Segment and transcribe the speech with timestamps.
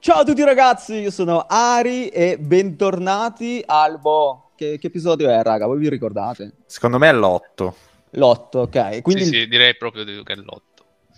[0.00, 4.50] Ciao a tutti ragazzi, io sono Ari e bentornati al Bo.
[4.54, 5.66] Che, che episodio è, raga?
[5.66, 6.52] Voi vi ricordate?
[6.66, 7.72] Secondo me è l'8.
[8.12, 9.02] L'8, ok.
[9.02, 10.60] Quindi sì, il, sì, direi proprio che è l'8.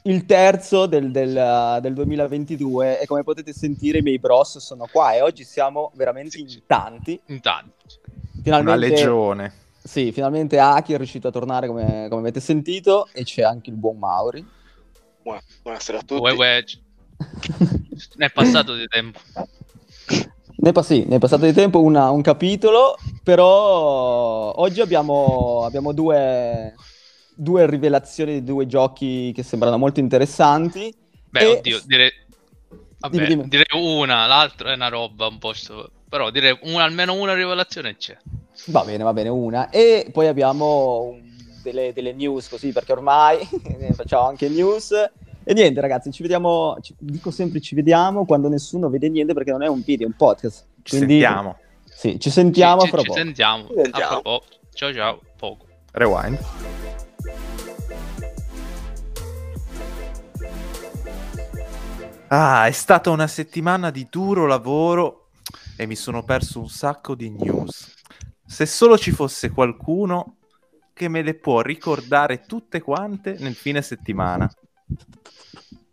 [0.04, 5.12] il terzo del, del, del 2022 e come potete sentire i miei bros sono qua
[5.12, 7.20] e oggi siamo veramente in tanti.
[7.26, 7.74] Intanto.
[8.42, 9.52] Una Finalmente, legione.
[9.82, 13.76] sì, finalmente Aki è riuscito a tornare come, come avete sentito e c'è anche il
[13.76, 14.44] buon Mauri.
[15.22, 16.22] Buona- Buonasera a tutti.
[16.22, 16.64] Uè, uè,
[18.16, 19.20] ne è passato di tempo.
[20.56, 26.74] Ne, sì, ne è passato di tempo una- un capitolo, però oggi abbiamo, abbiamo due,
[27.34, 30.94] due rivelazioni di due giochi che sembrano molto interessanti.
[31.30, 32.10] Beh, E- oddio, direi...
[32.98, 33.48] Vabbè, Dimmi, dimmi.
[33.48, 35.52] direi una, l'altra è una roba un po'...
[35.54, 38.16] sto- Però direi una, almeno una rivelazione c'è.
[38.66, 39.70] Va bene, va bene, una.
[39.70, 41.18] E poi abbiamo
[41.62, 43.38] delle, delle news così, perché ormai
[43.94, 44.92] facciamo anche news.
[45.50, 49.50] E niente, ragazzi, ci vediamo, ci- dico sempre ci vediamo quando nessuno vede niente perché
[49.50, 50.64] non è un video, è un podcast.
[50.80, 51.58] Ci Quindi, sentiamo.
[51.86, 53.18] Sì, ci sentiamo ci, fra ci poco.
[53.18, 53.66] sentiamo.
[53.66, 54.04] Ci sentiamo.
[54.04, 54.44] A fra poco.
[54.72, 55.66] Ciao ciao, poco.
[55.90, 56.38] Rewind.
[62.28, 65.30] Ah, è stata una settimana di duro lavoro
[65.76, 67.92] e mi sono perso un sacco di news.
[68.46, 70.36] Se solo ci fosse qualcuno
[70.92, 74.48] che me le può ricordare tutte quante nel fine settimana.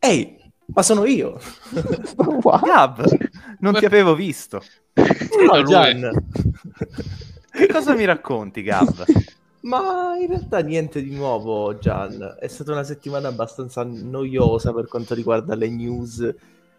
[0.07, 1.37] Ehi, ma sono io.
[2.63, 3.03] Gab,
[3.59, 4.61] non ti avevo visto.
[4.93, 5.63] Ciao.
[5.63, 6.09] Gian.
[7.51, 9.03] Che cosa mi racconti, Gab?
[9.61, 12.37] Ma in realtà niente di nuovo, Gian.
[12.39, 16.33] È stata una settimana abbastanza noiosa per quanto riguarda le news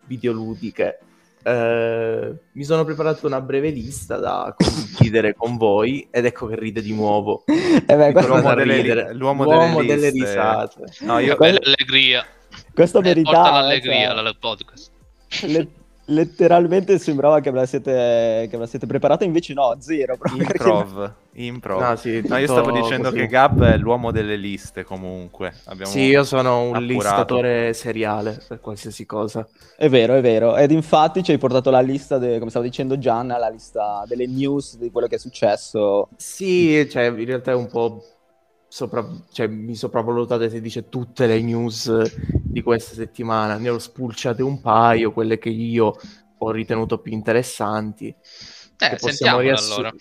[0.06, 0.98] videoludiche.
[1.42, 6.80] Eh, mi sono preparato una breve lista da condividere con voi ed ecco che ride
[6.80, 7.44] di nuovo.
[7.46, 10.84] Eh beh, L'uomo delle- l'uomo L'uomo delle delle risate.
[11.00, 11.36] No, io...
[11.36, 12.24] Bella allegria.
[12.78, 14.90] Questa Eh, verità porta l'allegria cioè, al podcast.
[15.46, 15.68] le-
[16.10, 17.90] letteralmente sembrava che ve la siete,
[18.48, 20.16] che ve la siete preparata, invece no, zero.
[20.16, 21.80] proprio perché- Improv, improv.
[21.82, 23.20] No, sì, No, io stavo dicendo così.
[23.20, 25.52] che Gab è l'uomo delle liste comunque.
[25.64, 25.90] Abbiamo...
[25.90, 26.92] Sì, io sono un appurato.
[26.92, 29.46] listatore seriale per qualsiasi cosa.
[29.76, 30.56] È vero, è vero.
[30.56, 34.26] Ed infatti ci hai portato la lista, de- come stava dicendo Gianna, la lista delle
[34.26, 36.08] news di quello che è successo.
[36.16, 38.02] Sì, cioè, in realtà è un po'
[38.68, 39.06] sopra...
[39.32, 43.56] cioè, mi sopravvalutate se dice tutte le news di questa settimana.
[43.56, 45.96] Ne ho spulciate un paio, quelle che io
[46.38, 48.14] ho ritenuto più interessanti.
[48.78, 49.94] Eh, possiamo riassu- allora.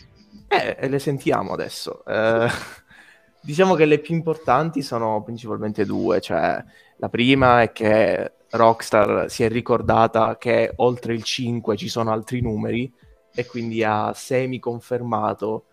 [0.48, 2.06] Eh, le sentiamo adesso.
[2.06, 2.48] Eh,
[3.42, 6.64] diciamo che le più importanti sono principalmente due, cioè
[6.98, 12.42] la prima è che Rockstar si è ricordata che oltre il 5 ci sono altri
[12.42, 12.92] numeri
[13.34, 15.66] e quindi ha semi confermato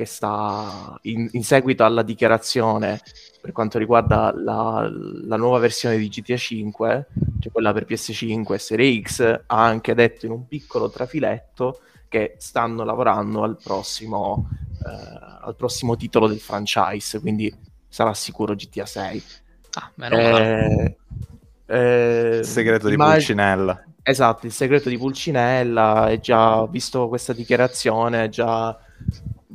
[0.00, 3.02] che sta in, in seguito alla dichiarazione
[3.38, 7.06] per quanto riguarda la, la nuova versione di GTA 5,
[7.38, 12.36] cioè quella per PS5 e Serie X, ha anche detto in un piccolo trafiletto che
[12.38, 14.48] stanno lavorando al prossimo,
[14.86, 17.54] eh, al prossimo titolo del franchise, quindi
[17.86, 19.24] sarà sicuro GTA 6.
[19.72, 20.96] Ah, meno male.
[21.66, 23.84] Eh, eh, Il segreto di immag- Pulcinella.
[24.02, 28.78] Esatto, il segreto di Pulcinella, e già visto questa dichiarazione, già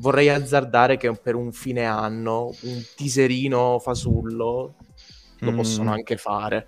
[0.05, 4.75] vorrei azzardare che per un fine anno un teaserino fasullo
[5.39, 5.55] lo Mm.
[5.55, 6.67] possono anche fare.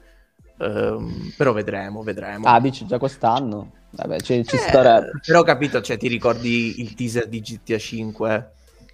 [0.59, 2.47] Ehm, però vedremo, vedremo.
[2.47, 3.73] Ah, dici già quest'anno?
[3.91, 5.11] Vabbè, ci, ci Eh, starebbe.
[5.23, 8.51] Però ho capito, cioè ti ricordi il teaser di GTA 5?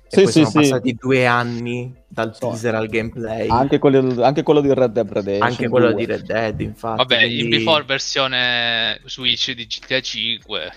[0.10, 0.56] E Sì, poi sì, sono sì.
[0.58, 2.50] passati due anni dal So.
[2.50, 3.48] teaser al gameplay.
[3.48, 5.50] Anche quello, anche quello di Red Dead Redemption.
[5.50, 5.96] Anche quello 2.
[5.96, 6.98] di Red Dead, infatti.
[6.98, 10.72] Vabbè, in quindi- before versione Switch di GTA 5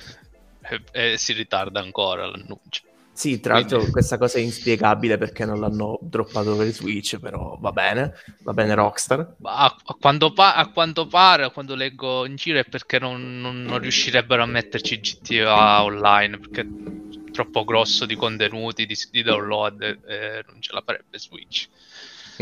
[0.92, 2.82] e, e si ritarda ancora l'annuncio.
[3.16, 7.56] Sì, tra l'altro Quindi- questa cosa è inspiegabile perché non l'hanno droppato per Switch, però
[7.58, 8.12] va bene,
[8.42, 9.36] va bene Rockstar.
[9.42, 13.62] A, a quanto pa- a quanto pare, quando leggo in giro, è perché non, non-
[13.62, 19.80] non riuscirebbero a metterci GTA online perché è troppo grosso di contenuti, di, di download,
[19.80, 21.68] e, e non ce la farebbe Switch.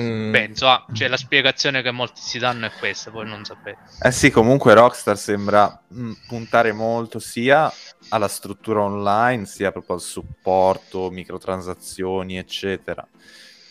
[0.00, 0.32] Mm.
[0.32, 3.78] Penso, ah, cioè la spiegazione che molti si danno è questa, poi non sapete.
[4.00, 7.72] Eh sì, comunque Rockstar sembra mh, puntare molto sia
[8.08, 13.06] alla struttura online, sia proprio al supporto, microtransazioni, eccetera.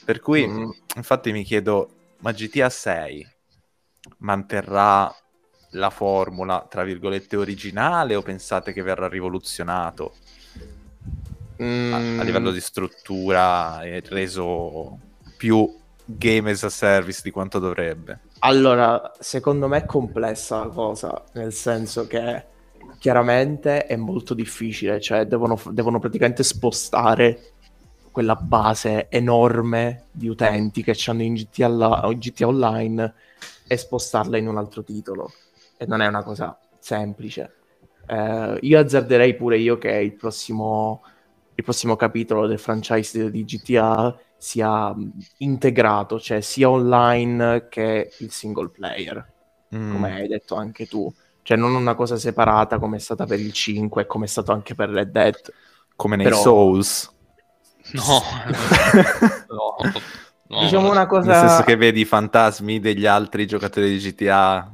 [0.06, 0.70] Per cui, Mm.
[0.96, 1.90] infatti, mi chiedo,
[2.20, 3.28] ma GTA 6
[4.20, 5.14] manterrà
[5.72, 10.14] la formula, tra virgolette, originale o pensate che verrà rivoluzionato
[11.58, 12.20] a, Mm.
[12.20, 14.98] a livello di struttura e reso
[15.38, 15.81] più
[16.18, 18.19] game as a service di quanto dovrebbe?
[18.39, 22.45] Allora, secondo me è complessa la cosa, nel senso che
[23.00, 27.54] chiaramente è molto difficile, cioè devono, devono praticamente spostare
[28.12, 33.13] quella base enorme di utenti che hanno in GTA, in GTA Online
[33.68, 35.31] e spostarla in un altro titolo.
[35.77, 37.56] E non è una cosa semplice.
[38.06, 41.04] Eh, io azzarderei pure io che il prossimo,
[41.56, 44.94] il prossimo capitolo del franchise di GTA sia
[45.38, 49.31] integrato, cioè sia online che il single player,
[49.74, 49.92] Mm.
[49.94, 51.12] come hai detto anche tu.
[51.42, 54.51] Cioè non una cosa separata come è stata per il 5 e come è stato
[54.51, 55.36] anche per Red Dead.
[55.95, 57.12] Come nei Però- Souls.
[57.94, 58.04] No,
[59.50, 59.75] no,
[60.48, 60.60] no.
[60.62, 61.31] diciamo una cosa...
[61.31, 64.72] Nel senso che vedi i fantasmi degli altri giocatori di GTA.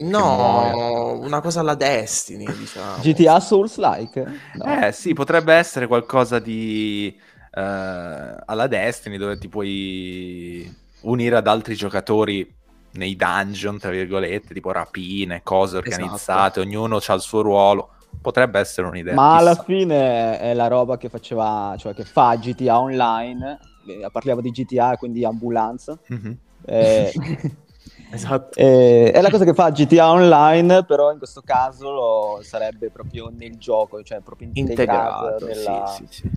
[0.00, 3.00] No, una cosa alla Destiny, diciamo.
[3.02, 4.24] GTA Souls-like?
[4.54, 4.86] No.
[4.86, 7.18] Eh sì, potrebbe essere qualcosa di...
[7.52, 12.54] eh, alla Destiny dove ti puoi unire ad altri giocatori
[12.92, 15.88] nei dungeon, tra virgolette, tipo rapine, cose Esatto.
[15.94, 17.90] organizzate, ognuno ha il suo ruolo.
[18.20, 19.14] Potrebbe essere un'idea.
[19.14, 19.62] Ma alla chissà.
[19.64, 24.96] fine è la roba che faceva, cioè che fa GTA Online, eh, parliamo di GTA,
[24.96, 26.36] quindi ambulanza, Mhm.
[26.66, 27.12] eh,
[28.10, 28.58] Esatto.
[28.58, 33.28] eh, è la cosa che fa GTA Online, però in questo caso lo- sarebbe proprio
[33.28, 35.46] nel gioco, cioè proprio integrato, integrato.
[35.46, 35.86] nella...
[35.86, 36.30] Sì, sì, sì.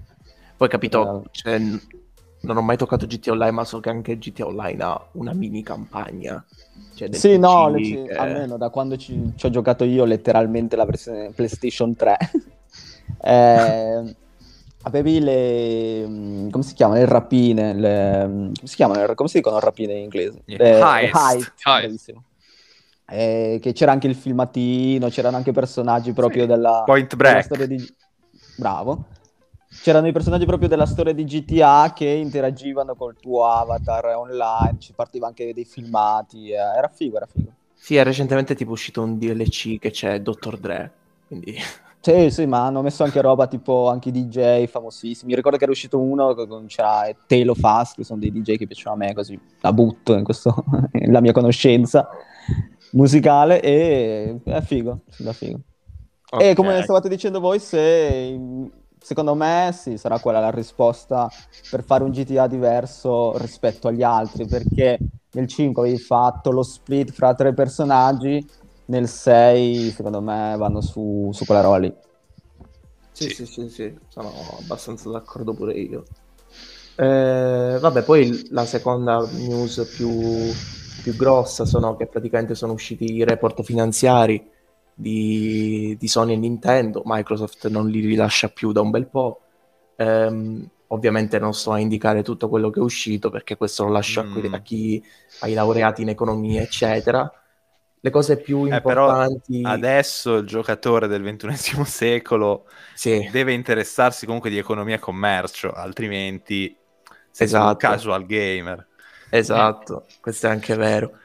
[0.61, 4.45] Poi capito, nella- cioè, non ho mai toccato GTA Online, ma so che anche GTA
[4.45, 6.45] Online ha una mini campagna.
[6.93, 10.05] Cioè Sì, no, PC le- ci- che- almeno da quando ci, ci ho giocato io
[10.05, 12.17] letteralmente la versione PlayStation 3.
[13.23, 14.15] Eh,
[14.83, 16.07] avevi le...
[16.07, 16.99] mm, come si chiamano?
[16.99, 19.13] Le rapine, le, mm, come si chiamano?
[19.15, 20.41] Come si dicono rapine in inglese?
[20.45, 21.51] Le- le heist.
[21.65, 22.13] heist.
[23.07, 27.43] Eh, che c'era anche il filmatino, c'erano anche personaggi proprio Sì, della, Point della Break.
[27.43, 27.95] storia di...
[28.55, 29.05] Bravo.
[29.79, 34.93] C'erano i personaggi proprio della storia di GTA che interagivano col tuo avatar online, ci
[34.93, 37.51] partiva anche dei filmati, eh, era figo, era figo.
[37.73, 40.57] Sì, è recentemente tipo uscito un DLC che c'è Dr.
[40.57, 40.91] Dre,
[41.27, 41.55] quindi...
[42.01, 45.29] Sì, sì, ma hanno messo anche roba tipo anche i DJ famosissimi.
[45.29, 48.65] Mi ricordo che era uscito uno con c'era Telo Fast, che sono dei DJ che
[48.65, 50.65] piacciono a me, così la butto in questo,
[51.09, 52.09] la mia conoscenza
[52.93, 55.59] musicale e è figo, da figo.
[56.39, 58.35] E come stavate dicendo voi, se
[59.01, 61.33] secondo me sì, sarà quella la risposta
[61.67, 67.11] per fare un GTA diverso rispetto agli altri, perché nel 5 avevi fatto lo split
[67.11, 68.47] fra tre personaggi,
[68.85, 71.93] nel 6 secondo me vanno su, su quella roba lì.
[73.13, 73.29] Sì, Sì.
[73.29, 76.09] sì, sì, sì, sono abbastanza d'accordo pure io.
[76.95, 80.61] Eh, vabbè, poi la seconda news più,
[80.99, 84.47] più grossa sono che praticamente sono usciti i report finanziari
[84.93, 87.01] di, di Sony e Nintendo.
[87.05, 89.41] Microsoft non li rilascia più da un bel po'.
[89.97, 94.19] Ehm, ovviamente non sto a indicare tutto quello che è uscito perché questo lo lascio
[94.21, 94.53] a, quelli- Mm.
[94.53, 95.03] a chi
[95.39, 97.31] ai laureati in economia, eccetera.
[98.03, 103.29] Le cose più Eh, importanti, Adesso il giocatore del ventunesimo secolo sì.
[103.29, 106.75] deve interessarsi comunque di economia e commercio, altrimenti
[107.29, 107.67] sei Esatto.
[107.69, 108.87] un casual gamer.
[109.29, 111.20] Esatto, questo è anche vero.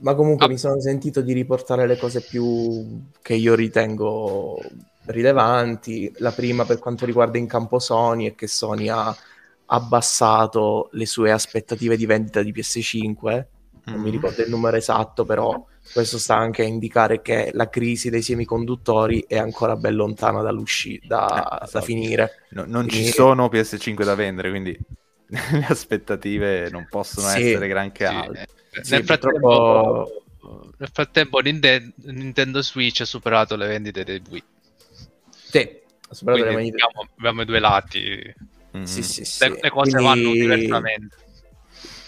[0.00, 0.48] Ma comunque Ah.
[0.48, 4.58] mi sono sentito di riportare le cose più che io ritengo
[5.06, 6.12] rilevanti.
[6.18, 9.14] La prima per quanto riguarda in campo Sony è che Sony ha
[9.66, 13.46] abbassato le sue aspettative di vendita di PS5.
[13.84, 14.12] Non mi Mm.
[14.12, 19.24] ricordo il numero esatto, però questo sta anche a indicare che la crisi dei semiconduttori
[19.26, 21.84] è ancora ben lontana dall'uscita, da, Eh, da esatto.
[21.84, 22.30] finire.
[22.50, 24.78] No- non ci Quindi- sono PS5 da vendere, quindi
[25.52, 28.46] le aspettative non possono Sì, essere granché Sì, alte.
[28.82, 34.42] Sì, nel, frattempo, purtroppo- nel frattempo Ninde- Nintendo Switch ha superato le vendite dei Wii.
[35.50, 35.58] Sì,
[36.08, 36.84] ha superato le Quindi vendite.
[36.84, 38.34] abbiamo, abbiamo i due lati.
[38.76, 38.82] Mm.
[38.84, 39.48] Sì, sì, sì.
[39.48, 41.16] Le, le cose Quindi vanno diversamente.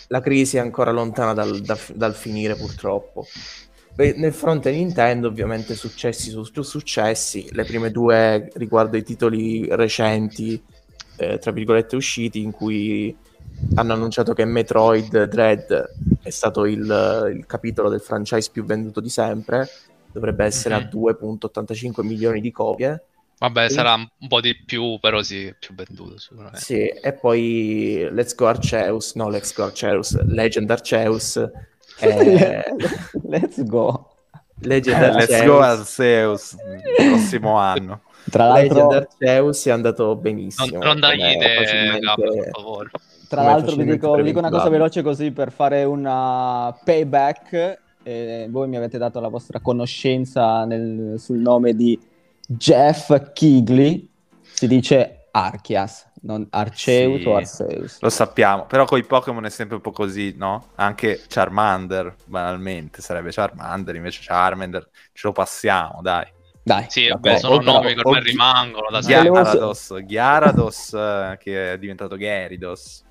[0.09, 3.27] La crisi è ancora lontana dal, da- dal finire, purtroppo.
[3.95, 7.49] Beh, nel fronte Nintendo, ovviamente, successi su su successi.
[7.53, 10.63] Le prime due riguardo i titoli recenti,
[11.17, 13.15] eh, tra virgolette, usciti, in cui
[13.75, 15.91] hanno annunciato che Metroid Dread
[16.23, 19.69] è stato il, il capitolo del franchise più venduto di sempre.
[20.13, 20.81] Dovrebbe essere Mhm.
[20.83, 23.05] a 2,85 milioni di copie.
[23.39, 23.75] Vabbè, Sì.
[23.75, 26.61] sarà un po' di più, però sì, più venduto sicuramente.
[26.61, 31.37] Sì, e poi Let's Go Arceus, no, Let's Go Arceus, Legend Arceus.
[32.01, 32.63] eh,
[33.25, 34.09] Let's go.
[34.61, 35.29] Legend Eh, Arceus.
[35.29, 38.03] let's go Arceus il prossimo anno.
[38.31, 40.83] Tra Legend l'altro, Arceus è andato Non, benissimo.
[40.85, 42.91] non dagli come idee, per favore.
[43.33, 47.81] Tra come l'altro vi dico, vi dico una cosa veloce così per fare una payback.
[48.05, 51.99] Eh, voi mi avete dato la vostra conoscenza nel- sul nome di
[52.47, 54.09] Jeff Kigley.
[54.41, 57.27] Si dice Archias, non Arceus Sì.
[57.29, 58.01] o Arceus.
[58.01, 60.67] Lo sappiamo, però con i Pokémon è sempre un po' così, no?
[60.75, 66.27] Anche Charmander, banalmente, sarebbe Charmander, invece Charmander, ce lo passiamo, dai.
[66.65, 69.01] Dai, Sì, va vabbè, sono o- nomi che ormai rimangono da.
[69.01, 73.03] Gyarados, Gyarados eh, che è diventato Gyarados.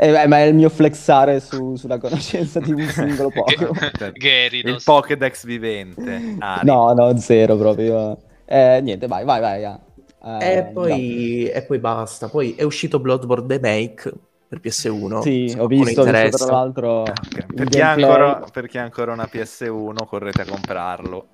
[0.00, 3.74] Eh, beh, ma è il mio flexare su- sulla conoscenza di un singolo Pokémon.
[3.98, 4.76] Cioè, Gyarados.
[4.76, 6.36] Il Pokédex vivente.
[6.38, 6.66] Ari.
[6.66, 8.16] No, no, zero proprio.
[8.44, 9.64] Eh, niente, vai, vai, vai.
[9.64, 9.78] eh.
[10.20, 12.28] Eh, e, poi, e poi basta.
[12.28, 14.12] Poi è uscito Bloodborne The Make
[14.48, 15.20] per PS1.
[15.20, 18.82] Sì, ho visto, ho visto tra l'altro Ok, il Per chi, ancora, per chi ha
[18.82, 21.26] ancora una PS1, correte a comprarlo.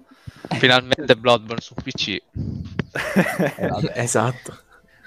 [0.48, 2.16] Finalmente Bloodborne su PC.
[3.56, 3.90] Esatto.
[3.94, 4.58] Esatto.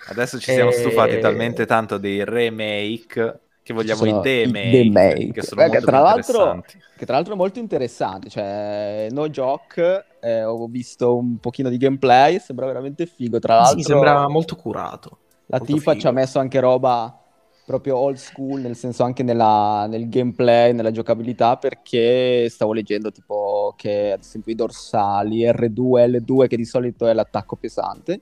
[0.10, 4.70] Adesso ci siamo Eh, stufati talmente tanto dei remake che vogliamo Sono i demake, i
[4.70, 5.32] demake.
[5.32, 6.80] che sono Beh, tra l'altro- interessanti.
[6.98, 11.78] Che tra l'altro è molto interessante, cioè No Joke, eh, ho visto un pochino di
[11.78, 13.38] gameplay, sembra veramente figo.
[13.40, 15.18] Tra l'altro Sì, sembra molto curato.
[15.48, 16.02] la molto tifa figo.
[16.02, 17.22] ci ha messo anche roba
[17.64, 23.74] proprio old school, nel senso anche nella- nel gameplay, nella giocabilità, perché stavo leggendo tipo
[23.78, 28.22] che ad esempio i dorsali R2 e L2, che di solito è l'attacco pesante,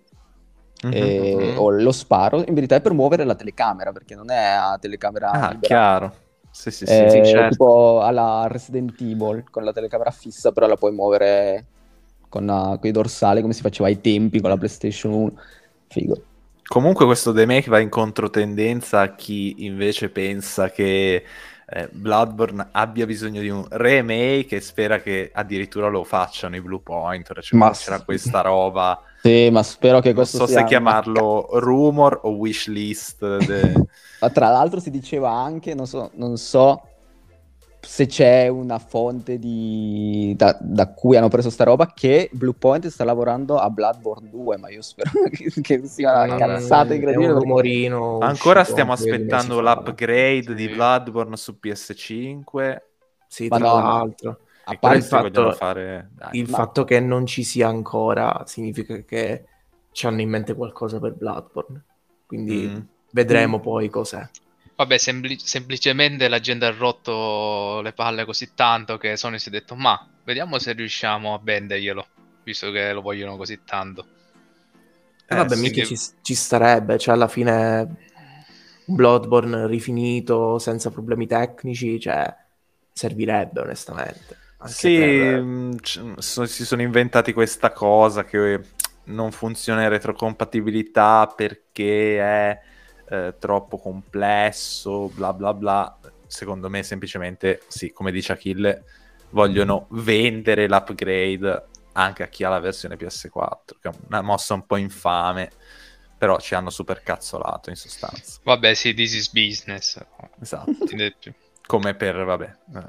[0.83, 0.93] Mhm.
[0.93, 1.57] e- mhm.
[1.57, 5.31] o lo sparo, in verità è per muovere la telecamera, perché non è a telecamera
[5.31, 5.75] Ah, libera.
[5.77, 6.13] chiaro.
[6.51, 6.93] Sì, sì, sì.
[6.93, 7.55] Eh, sì, certo.
[7.55, 11.65] tipo alla Resident Evil con la telecamera fissa, però la puoi muovere
[12.29, 15.33] con, uh, i dorsali come si faceva ai tempi con la PlayStation 1.
[15.87, 16.23] Figo.
[16.67, 21.23] Comunque questo remake va in controtendenza a chi invece pensa che
[21.67, 26.81] eh, Bloodborne abbia bisogno di un remake e spera che addirittura lo facciano i Blue
[26.81, 28.03] Pointer, cioè Ma c'era sì.
[28.03, 33.39] questa roba, Sì, ma spero che non questo so sia se chiamarlo rumor o wishlist.
[33.43, 33.85] de-
[34.19, 36.81] Ma Tra l'altro si diceva anche, non so, non so
[37.85, 40.33] se c'è una fonte di...
[40.35, 44.69] da, da cui hanno preso sta roba, che Bluepoint sta lavorando a Bloodborne 2, ma
[44.69, 47.31] io spero che, che sia una Mm, cazzata è incredibile.
[47.33, 50.67] un rumorino Ancora uscito stiamo aspettando l'upgrade di.
[50.69, 52.81] Bloodborne su PS5
[53.27, 54.39] Sì, Ma tra no, l'altro.
[54.65, 56.09] A parte il fatto- fare...
[56.13, 56.39] dai.
[56.39, 59.45] Il ma- fatto che non ci sia ancora significa che
[59.91, 61.83] ci hanno in mente qualcosa per Bloodborne.
[62.25, 62.79] Quindi Mm.
[63.11, 64.27] vedremo poi cos'è.
[64.75, 69.51] Vabbè, sempli- semplicemente la gente ha rotto le palle così tanto che Sony si è
[69.51, 72.07] detto, ma vediamo se riusciamo a venderglielo,
[72.43, 74.07] visto che lo vogliono così tanto.
[75.27, 75.71] E Eh, vabbè, sì.
[75.71, 77.97] mica ci, ci starebbe, cioè alla fine
[78.85, 82.33] un Bloodborne rifinito, senza problemi tecnici, cioè
[82.91, 84.39] servirebbe onestamente.
[84.57, 88.59] Anche Sì, per- mh, c- so- si sono inventati questa cosa che
[89.05, 92.61] non funziona in retrocompatibilità perché è
[93.09, 95.97] eh, troppo complesso, bla bla bla.
[96.27, 98.83] Secondo me semplicemente, sì, come dice Achille,
[99.29, 104.65] vogliono vendere l'upgrade anche a chi ha la versione PS4, che è una mossa un
[104.65, 105.51] po' infame,
[106.17, 108.39] però ci hanno super cazzolato in sostanza.
[108.43, 109.99] Vabbè, sì, this is business.
[110.41, 110.71] Esatto,
[111.65, 112.43] come per, vabbè...
[112.45, 112.79] eh,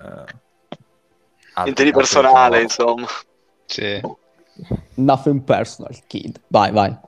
[1.54, 3.06] altri- Niente di altri personale, insomma.
[3.64, 4.00] Sì.
[4.94, 6.40] Nothing personal, kid.
[6.48, 6.98] Vai, vai.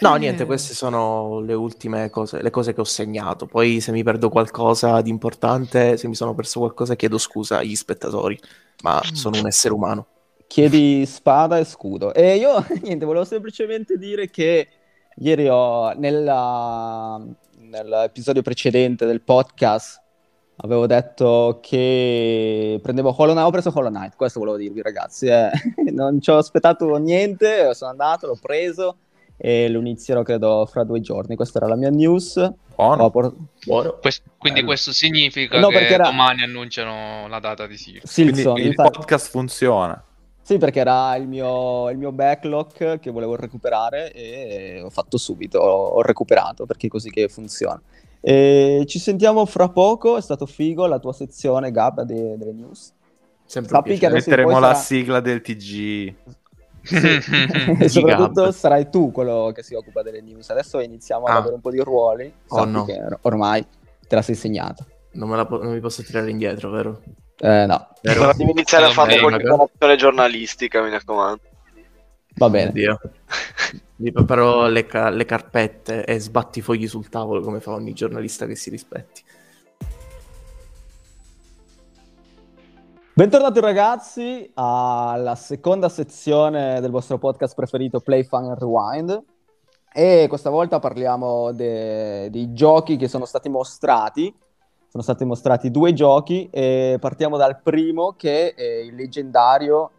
[0.00, 3.46] No, niente, queste sono le ultime cose, le cose che ho segnato.
[3.46, 7.76] Poi se mi perdo qualcosa di importante, se mi sono perso qualcosa, chiedo scusa agli
[7.76, 8.38] spettatori,
[8.82, 10.06] ma sono un essere umano.
[10.46, 12.12] Chiedi spada e scudo.
[12.12, 14.66] E io, niente, volevo semplicemente dire che
[15.16, 17.22] ieri ho, nella-
[17.60, 20.02] nell'episodio precedente del podcast,
[20.56, 25.26] avevo detto che prendevo Hollow Knight, ho preso Hollow Knight, questo volevo dirvi ragazzi.
[25.26, 25.50] eh.
[25.94, 28.96] Non ci ho aspettato niente, sono andato, l'ho preso
[29.36, 31.36] e lo inizierò credo fra due giorni.
[31.36, 32.34] Questa era la mia news.
[32.74, 33.10] Buono.
[33.10, 33.98] Por- Buono.
[34.00, 34.72] Quest- quindi Bello.
[34.72, 38.10] questo significa No, che era- domani annunciano la data di Sirius.
[38.10, 40.04] Silson, Quindi il infatti- podcast funziona.
[40.42, 45.58] Sì, perché era il mio, il mio backlog che volevo recuperare e ho fatto subito,
[45.58, 47.80] ho, ho recuperato perché è così che funziona.
[48.20, 52.92] E ci sentiamo fra poco, è stato figo la tua sezione, Gab, de- delle news.
[53.46, 56.14] Sempre Sappi che Metteremo la sarà- sigla del TG.
[57.80, 60.48] e soprattutto sarai tu quello che si occupa delle news.
[60.50, 61.38] Adesso iniziamo ad Ah.
[61.38, 62.84] avere un po' di ruoli, Oh, no.
[62.84, 63.64] che ormai
[64.06, 64.84] te la sei segnata.
[65.12, 67.00] Non, me la po- non mi posso tirare indietro, vero?
[67.38, 68.32] Eh, no, Vero?
[68.36, 71.40] Devi iniziare a fare beh, qualche operazione giornalistica, mi raccomando.
[72.36, 72.68] va bene.
[72.70, 73.00] Oddio.
[73.96, 77.92] Mi preparo le, ca- le carpette e sbatti i fogli sul tavolo come fa ogni
[77.92, 79.22] giornalista che si rispetti.
[83.16, 89.22] Bentornati ragazzi alla seconda sezione del vostro podcast preferito Play Fun and Rewind
[89.92, 94.34] e questa volta parliamo de- dei giochi che sono stati mostrati.
[94.88, 99.92] Sono stati mostrati due giochi e partiamo dal primo che è il leggendario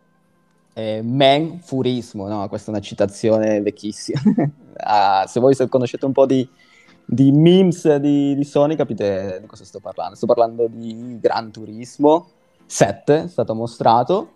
[0.73, 2.27] eh, Man Furismo.
[2.27, 4.19] No, questa è una citazione vecchissima.
[4.77, 6.45] Ah, se voi se conoscete un po' di,
[7.05, 10.15] di memes di, di Sony capite di cosa sto parlando.
[10.15, 12.27] Sto parlando di Gran Turismo
[12.65, 14.29] 7 è stato mostrato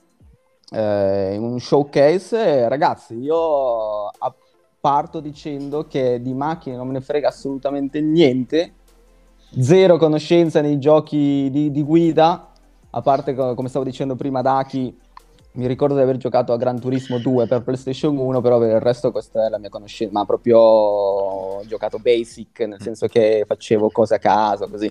[0.72, 2.68] eh, in un showcase.
[2.68, 4.10] Ragazzi, io
[4.80, 8.74] parto dicendo che di macchine non me ne frega assolutamente niente,
[9.60, 12.52] zero conoscenza nei giochi di, di guida,
[12.92, 14.98] a parte co- come stavo dicendo prima Daki,
[15.52, 18.80] mi ricordo di aver giocato a Gran Turismo 2 per PlayStation 1, però per il
[18.80, 23.90] resto questa è la mia conoscenza, ma proprio ho giocato basic, nel senso che facevo
[23.90, 24.90] cose a caso, così,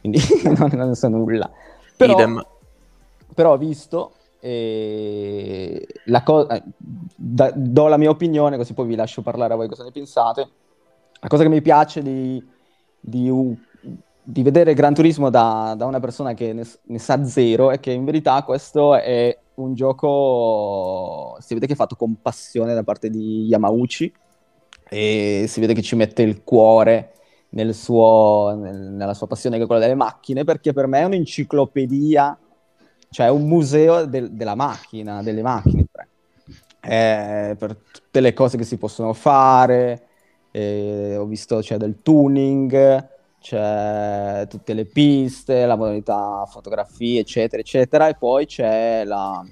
[0.00, 0.18] quindi
[0.56, 1.48] non, non so nulla.
[1.96, 2.44] Però, Idem.
[3.38, 8.96] Però ho visto e la co- eh, da- do la mia opinione, così poi vi
[8.96, 10.48] lascio parlare a voi cosa ne pensate.
[11.20, 12.44] La cosa che mi piace di,
[12.98, 13.30] di,
[14.24, 17.92] di vedere Gran Turismo da, da una persona che ne, ne sa zero è che
[17.92, 23.08] in verità questo è un gioco, si vede che è fatto con passione da parte
[23.08, 24.12] di Yamauchi
[24.88, 27.12] e si vede che ci mette il cuore
[27.50, 31.04] nel suo, nel- nella sua passione che è quella delle macchine, perché per me è
[31.04, 32.36] un'enciclopedia,
[33.10, 35.86] cioè un museo del- della macchina, delle macchine,
[36.80, 40.06] eh, per tutte le cose che si possono fare,
[40.50, 43.08] eh, ho visto c'è del tuning,
[43.40, 49.44] c'è tutte le piste, la modalità fotografie, eccetera, eccetera, e poi c'è la,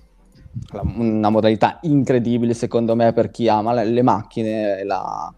[0.72, 5.32] la- una modalità incredibile secondo me per chi ama le, le macchine, la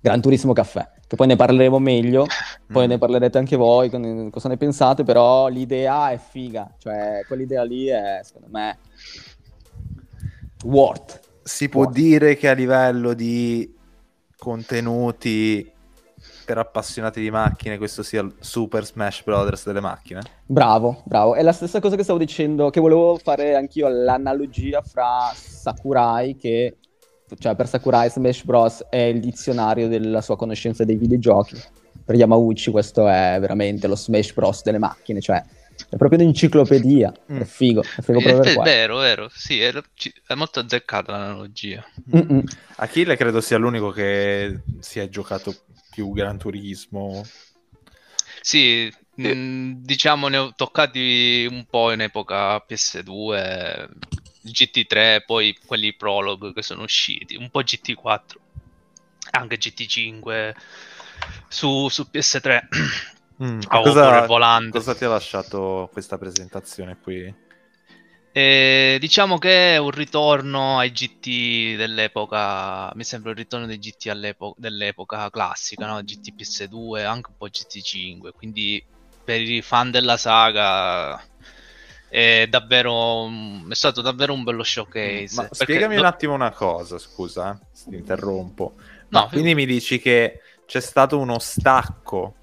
[0.00, 2.26] Gran Turismo Caffè, che poi ne parleremo meglio,
[2.70, 2.90] poi Mm.
[2.90, 3.88] ne parlerete anche voi,
[4.30, 8.78] cosa ne pensate, però l'idea è figa, cioè quell'idea lì è secondo me
[10.64, 11.20] worth.
[11.42, 11.92] Si può Wow.
[11.92, 13.74] dire che a livello di
[14.36, 15.72] contenuti
[16.44, 20.20] per appassionati di macchine questo sia il Super Smash Brothers delle macchine?
[20.46, 21.34] Bravo, bravo.
[21.34, 26.76] È la stessa cosa che stavo dicendo, che volevo fare anch'io l'analogia fra Sakurai, che,
[27.38, 28.86] cioè per Sakurai Smash Bros.
[28.88, 31.56] è il dizionario della sua conoscenza dei videogiochi.
[32.08, 34.62] Per Yamauchi questo è veramente lo Smash Bros.
[34.62, 35.44] delle macchine, cioè
[35.90, 37.12] è proprio un'enciclopedia.
[37.30, 37.40] Mm.
[37.40, 38.62] È figo, è figo È, proprio è quello.
[38.62, 39.70] vero, vero, sì, è,
[40.26, 41.84] è molto azzeccata l'analogia.
[42.16, 42.42] Mm-mm.
[42.76, 45.54] Achille credo sia l'unico che si è giocato
[45.90, 47.26] più Gran Turismo.
[48.40, 53.86] Sì, mh, diciamo ne ho toccati un po' in epoca PS2,
[54.46, 58.20] GT3, poi quelli prologue che sono usciti, un po' GT4,
[59.32, 60.54] anche GT5
[61.48, 62.68] su, su PS3.
[63.42, 64.78] Mm, Ah, cosa, volante.
[64.78, 67.32] cosa ti ha lasciato questa presentazione qui?
[68.30, 74.06] E diciamo che è un ritorno ai GT dell'epoca, mi sembra il ritorno dei GT
[74.10, 76.02] all'epo- dell'epoca classica, no?
[76.02, 78.84] GT PS2, anche un po' GT5, quindi
[79.24, 81.20] per i fan della saga
[82.08, 85.34] è davvero un- è stato davvero un bello showcase.
[85.34, 88.76] Ma perché spiegami un attimo una cosa, scusa, eh, ti interrompo.
[89.10, 92.34] No, quindi mi dici che c'è stato uno stacco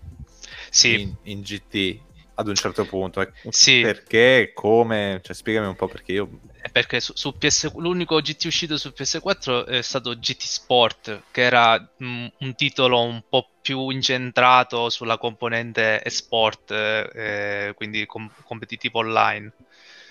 [0.71, 2.01] Sì, in, in GT
[2.35, 3.21] ad un certo punto?
[3.21, 3.31] eh?
[3.49, 3.75] Sì.
[3.79, 4.51] Perché?
[4.53, 5.19] Come?
[5.23, 6.29] Cioè, spiegami un po' perché io...
[6.59, 11.41] È perché su, su PS l'unico GT uscito su PS4 è stato GT Sport, che
[11.43, 18.99] era mm, un titolo un po' più incentrato sulla componente esport, eh, quindi com- competitivo
[18.99, 19.53] online.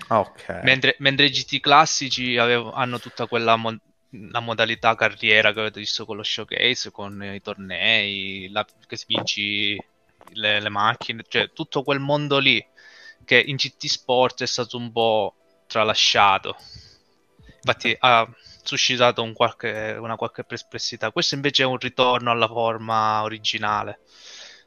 [0.08, 0.50] Ah, ok.
[0.60, 3.76] Mentre, mentre i GT classici avevo- hanno tutta quella mo-
[4.30, 9.04] la modalità carriera che avete visto con lo showcase, con i tornei, la- che si
[9.08, 9.84] vinci
[10.34, 12.64] le, le macchine, cioè tutto quel mondo lì
[13.24, 15.34] che in GT Sport è stato un po'
[15.66, 16.56] tralasciato.
[17.56, 18.28] Infatti ha
[18.62, 21.10] suscitato un qualche- una qualche perplessità.
[21.10, 24.00] Questo invece è un ritorno alla forma originale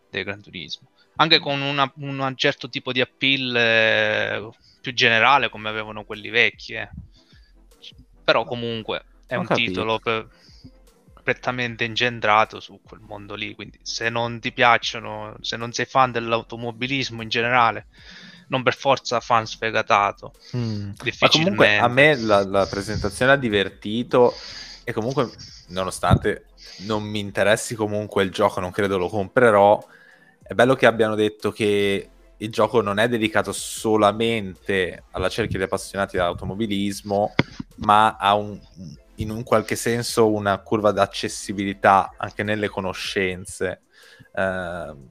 [0.10, 0.90] del Gran Turismo.
[1.18, 4.50] Anche con una- un certo tipo di appeal eh,
[4.82, 6.74] più generale come avevano quelli vecchi.
[6.74, 6.90] eh.
[8.24, 9.70] Però comunque è Ho un capito.
[9.70, 10.28] titolo per-
[11.24, 13.54] prettamente incentrato su quel mondo lì.
[13.54, 17.88] Quindi se non ti piacciono, se non sei fan dell'automobilismo in generale,
[18.48, 20.34] non per forza fan sfegatato.
[20.56, 20.92] Mm.
[21.20, 24.34] Ma comunque a me la, la presentazione ha divertito
[24.86, 25.30] e comunque
[25.68, 26.46] nonostante
[26.86, 29.86] non mi interessi comunque il gioco, non credo lo comprerò,
[30.42, 35.66] è bello che abbiano detto che il gioco non è dedicato solamente alla cerchia di
[35.66, 37.34] appassionati dell'automobilismo,
[37.78, 38.58] ma ha un,
[39.18, 43.82] in un qualche senso una curva d'accessibilità anche nelle conoscenze.
[44.34, 45.08] ehm,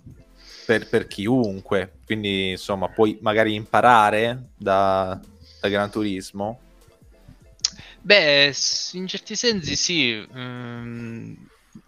[0.66, 5.18] per, per chiunque, quindi insomma puoi magari imparare da,
[5.60, 6.60] da Gran Turismo.
[8.00, 8.52] Beh,
[8.92, 11.34] in certi sensi sì, mm,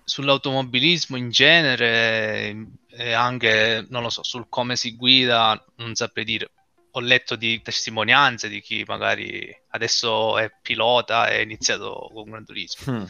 [0.04, 6.50] sull'automobilismo in genere e anche, non lo so, sul come si guida, non saprei dire.
[6.92, 12.44] Ho letto di testimonianze di chi magari adesso è pilota e ha iniziato con Gran
[12.44, 12.92] Turismo.
[12.92, 13.04] Mm.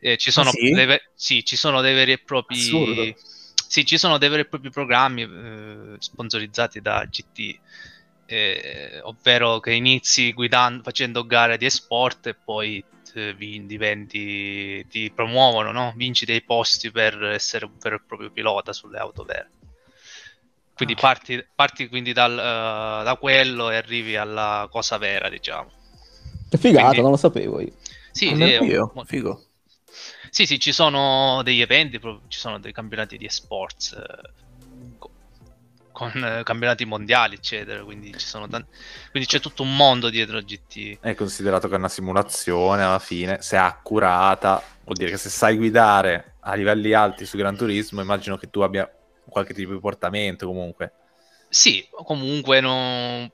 [0.00, 0.72] Eh, ci sono Ah, sì?
[0.72, 3.14] dei sì, ci sono dei veri e propri
[3.68, 7.58] sì, ci sono dei veri e propri programmi eh, sponsorizzati da GT,
[8.26, 12.82] eh, ovvero che inizi guidando, facendo gare di esport e poi
[13.14, 15.92] eh, diventi, ti promuovono, no?
[15.96, 19.50] Vinci dei posti per essere un vero e proprio pilota sulle auto vere.
[20.78, 21.00] Quindi Ah.
[21.00, 25.70] parti, parti quindi dal, eh, da quello e arrivi alla cosa vera, diciamo.
[26.48, 27.72] Che figata, Quindi- non lo sapevo io.
[28.12, 29.42] Sì, sì, io, mo- figo.
[30.30, 34.30] sì, sì, ci sono degli eventi, ci sono dei campionati di esports eh,
[34.98, 35.10] co-
[35.92, 37.82] con eh, campionati mondiali, eccetera.
[37.82, 38.68] Quindi ci sono tanti...
[39.10, 40.98] quindi c'è tutto un mondo dietro a GT.
[41.00, 45.28] È considerato che è una simulazione alla fine, se è accurata, vuol dire che se
[45.28, 48.88] sai guidare a livelli alti su Gran Turismo, immagino che tu abbia
[49.38, 50.92] qualche tipo di portamento comunque.
[51.48, 53.30] Sì, comunque non...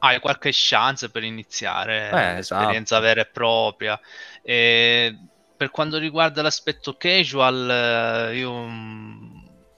[0.00, 3.98] hai qualche chance per iniziare Eh, l'esperienza vera e propria.
[4.42, 5.16] E
[5.56, 8.52] per quanto riguarda l'aspetto casual, eh, io,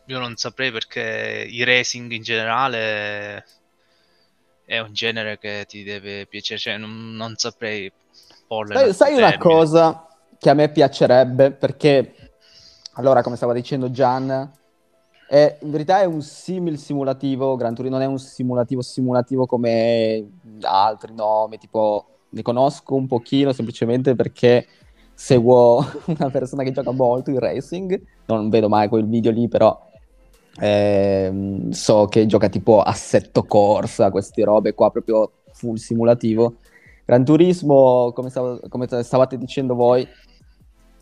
[0.06, 3.44] io non saprei perché i racing in generale
[4.64, 7.90] è un genere che ti deve piacere, cioè non, non saprei
[8.46, 10.06] porle Sai, sai una cosa
[10.38, 12.14] che a me piacerebbe, perché
[12.94, 14.50] allora, come stava dicendo Gian,
[15.32, 20.28] è- in verità è un simil simulativo, Gran Turismo non è un simulativo simulativo come
[20.60, 24.66] altri nomi, tipo ne conosco un pochino semplicemente perché
[25.14, 25.82] seguo
[26.18, 29.74] una persona che gioca molto in racing, non vedo mai quel video lì, però
[30.60, 36.56] ehm, so che gioca tipo assetto corsa, queste robe qua, proprio full simulativo.
[37.06, 40.06] Gran Turismo, come, stavo- come stavate dicendo voi,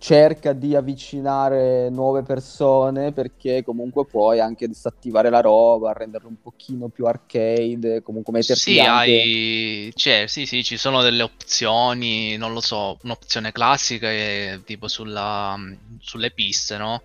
[0.00, 6.88] cerca di avvicinare nuove persone perché comunque puoi anche disattivare la roba, renderlo un pochino
[6.88, 9.92] più arcade, comunque mettersi Sì, hai...
[9.94, 15.56] cioè, sì, sì, ci sono delle opzioni, non lo so, un'opzione classica è tipo sulla,
[16.00, 17.02] sulle piste, no?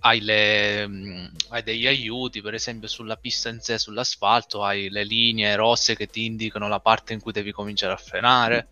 [0.00, 5.04] Hai, le, mh, hai degli aiuti, per esempio sulla pista in sé, sull'asfalto, hai le
[5.04, 8.68] linee rosse che ti indicano la parte in cui devi cominciare a frenare.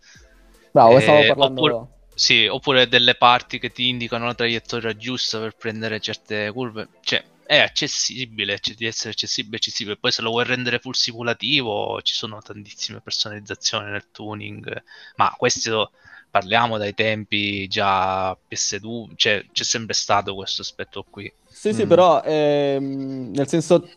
[0.71, 1.61] Bravo, Eh, stavo parlando...
[1.61, 6.87] oppure- Sì, oppure delle parti che ti indicano la traiettoria giusta per prendere certe curve.
[7.01, 9.97] Cioè, è accessibile, c'è di essere accessibile, accessibile.
[9.97, 14.81] Poi se lo vuoi rendere full simulativo, ci sono tantissime personalizzazioni nel tuning.
[15.15, 15.91] Ma questo
[16.29, 21.31] parliamo dai tempi già PS2, cioè c'è sempre stato questo aspetto qui.
[21.47, 21.87] Sì, sì, Mm.
[21.87, 23.87] però ehm, nel senso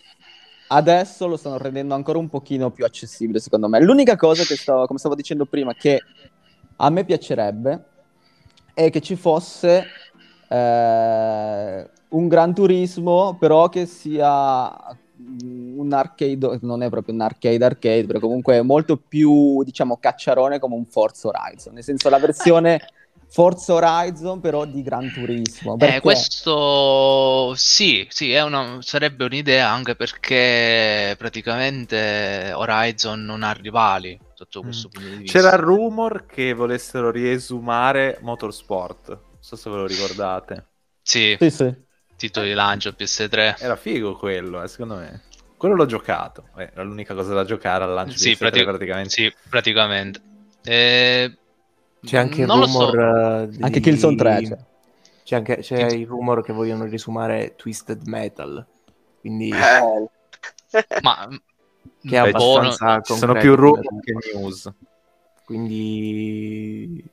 [0.69, 3.81] adesso lo stanno rendendo ancora un pochino più accessibile, secondo me.
[3.81, 6.03] L'unica cosa che stavo, come stavo dicendo prima, che
[6.77, 7.85] a me piacerebbe
[8.77, 9.87] è che ci fosse
[10.51, 14.71] eh, un Gran Turismo, però che sia
[15.19, 20.75] un arcade, non è proprio un arcade arcade, però comunque molto più, diciamo, cacciarone come
[20.75, 22.87] un Forza Horizon, nel senso la versione
[23.29, 25.73] Forza Horizon però di Gran Turismo.
[25.75, 33.53] Eh, perché- questo sì, sì, è una- sarebbe un'idea anche perché praticamente Horizon non ha
[33.53, 35.39] rivali sotto questo punto di vista.
[35.41, 40.67] C'era il rumor che volessero riesumare Motorsport, non so se ve lo ricordate.
[41.01, 41.75] Sì, Sì, sì.
[42.17, 43.57] titolo di lancio PS3.
[43.59, 45.23] Era figo quello, eh, secondo me.
[45.57, 49.09] Quello l'ho giocato, eh, era l'unica cosa da giocare al lancio Sì, di prati- praticamente.
[49.09, 50.21] sì, praticamente.
[50.65, 51.39] Eh,
[52.03, 52.91] C'è anche il non lo so.
[52.91, 54.57] rumor eh, Anche di- Killzone 3 c'è.
[55.25, 56.01] C'è anche c'è Sì.
[56.01, 58.65] il rumor che vogliono risumare Twisted Metal.
[59.21, 60.09] Quindi Eh,
[61.01, 61.27] ma
[62.07, 64.73] che è Beh, abbastanza Ci sono più come rumor che news.
[65.45, 67.05] Quindi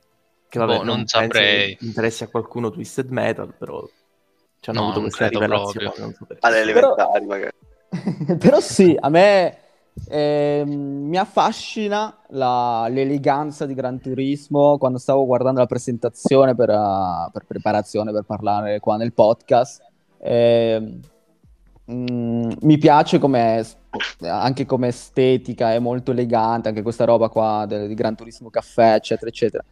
[0.48, 1.76] che vabbè, Boh, non, non saprei.
[1.80, 3.86] interessi a qualcuno Twisted Metal, però
[4.60, 5.92] ci hanno No, avuto questa rivelazione.
[6.40, 7.52] alle elementari magari.
[8.38, 9.56] Però sì, a me
[10.08, 10.68] ehm,
[11.08, 17.44] mi affascina la- l'eleganza di Gran Turismo quando stavo guardando la presentazione per, uh, per
[17.46, 19.82] preparazione per parlare qua nel podcast.
[20.18, 21.00] ehm,
[21.90, 23.64] mm, mi piace come
[24.20, 28.94] anche come estetica, è molto elegante, anche questa roba qua del, di Gran Turismo Caffè,
[28.94, 29.64] eccetera, eccetera.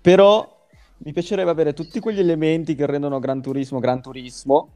[0.00, 0.54] Però
[0.98, 4.68] mi piacerebbe avere tutti quegli elementi che rendono Gran Turismo Gran Turismo,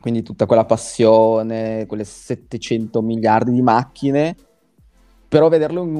[0.00, 4.36] quindi tutta quella passione, quelle 700 miliardi di macchine,
[5.28, 5.94] però vederlo in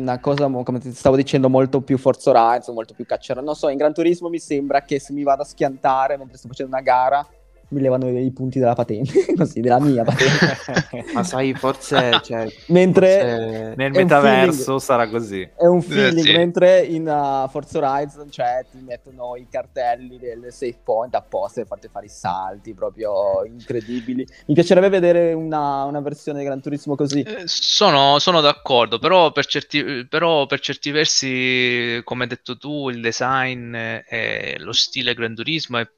[0.00, 3.42] una cosa, come ti stavo dicendo, molto più Forza Horizon, molto più cacciare.
[3.42, 6.48] Non so, in Gran Turismo mi sembra che se mi vado a schiantare mentre sto
[6.48, 7.26] facendo una gara,
[7.72, 11.04] mi levano i punti della patente, così, della mia patente.
[11.12, 15.40] Ma sai, forse cioè, mentre forse- Nel metaverso sarà così.
[15.56, 16.32] è un feeling, sì.
[16.32, 21.68] mentre in uh, Forza Horizon cioè, ti mettono i cartelli del save point apposta per
[21.68, 24.26] farti fare i salti proprio incredibili.
[24.46, 27.22] Mi piacerebbe vedere una, una versione di Gran Turismo così.
[27.22, 32.90] Eh, Sono, sono d'accordo, però per, certi, però per certi versi, come hai detto tu,
[32.90, 35.88] il design e lo stile Gran Turismo è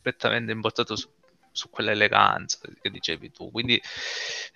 [0.00, 1.08] prettamente importato su,
[1.52, 3.50] su quella eleganza che dicevi tu.
[3.50, 3.80] Quindi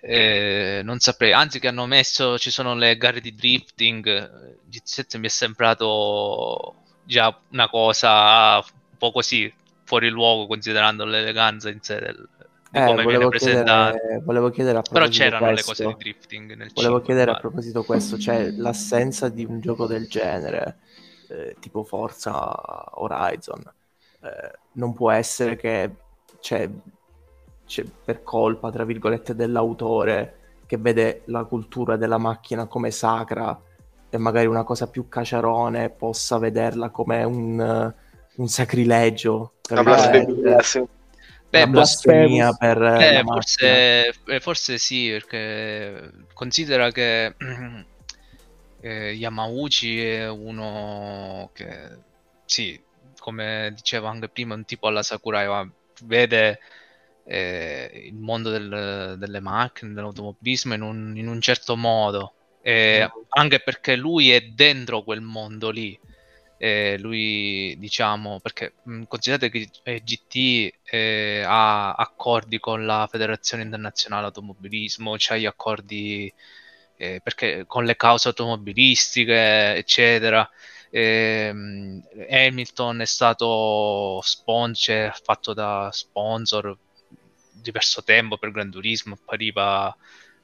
[0.01, 5.17] eh, non saprei, anzi che hanno messo, ci sono le gare di drifting, eh, GT7
[5.17, 11.99] mi è sembrato già una cosa un po' così fuori luogo considerando l'eleganza in sé
[11.99, 12.27] del,
[12.71, 13.99] Eh, come viene volevo presentato.
[14.01, 17.01] chiedere, volevo chiedere a Però proposito c'erano le questo, cose di drifting nel Volevo 5,
[17.01, 17.37] chiedere a guarda.
[17.37, 20.79] proposito questo, cioè l'assenza di un gioco del genere,
[21.27, 23.61] eh, tipo Forza Horizon,
[24.21, 25.91] eh, non può essere che
[26.39, 26.69] c'è,
[27.65, 33.59] c'è per colpa, tra virgolette, dell'autore che vede la cultura della macchina come sacra
[34.09, 37.95] e magari una cosa più caciarone possa vederla come un, eh,
[38.35, 40.83] un sacrilegio, Una blasfemia, sì.
[41.49, 42.57] Beh, una blasfemia blasphemous.
[42.57, 47.35] per Eh, forse, eh, forse sì, perché considera che
[48.81, 51.97] eh, Yamauchi è uno che,
[52.45, 52.79] sì,
[53.19, 55.69] come dicevo anche prima, un tipo alla Sakurai, ma
[56.03, 56.59] vede
[57.25, 63.59] eh, il mondo del- delle macchine, dell'automobilismo in un, in un certo modo, e anche
[63.61, 65.97] perché lui è dentro quel mondo lì.
[66.59, 73.61] Eh, lui diciamo perché mh, considerate che eh, GT eh, ha accordi con la Federazione
[73.63, 76.33] Internazionale Automobilismo, c'ha gli accordi
[76.95, 80.49] eh, perché con le cause automobilistiche, eccetera.
[80.89, 86.77] Ehm, Hamilton è stato sponsor, fatto da sponsor
[87.51, 89.95] diverso tempo per Gran Turismo, appariva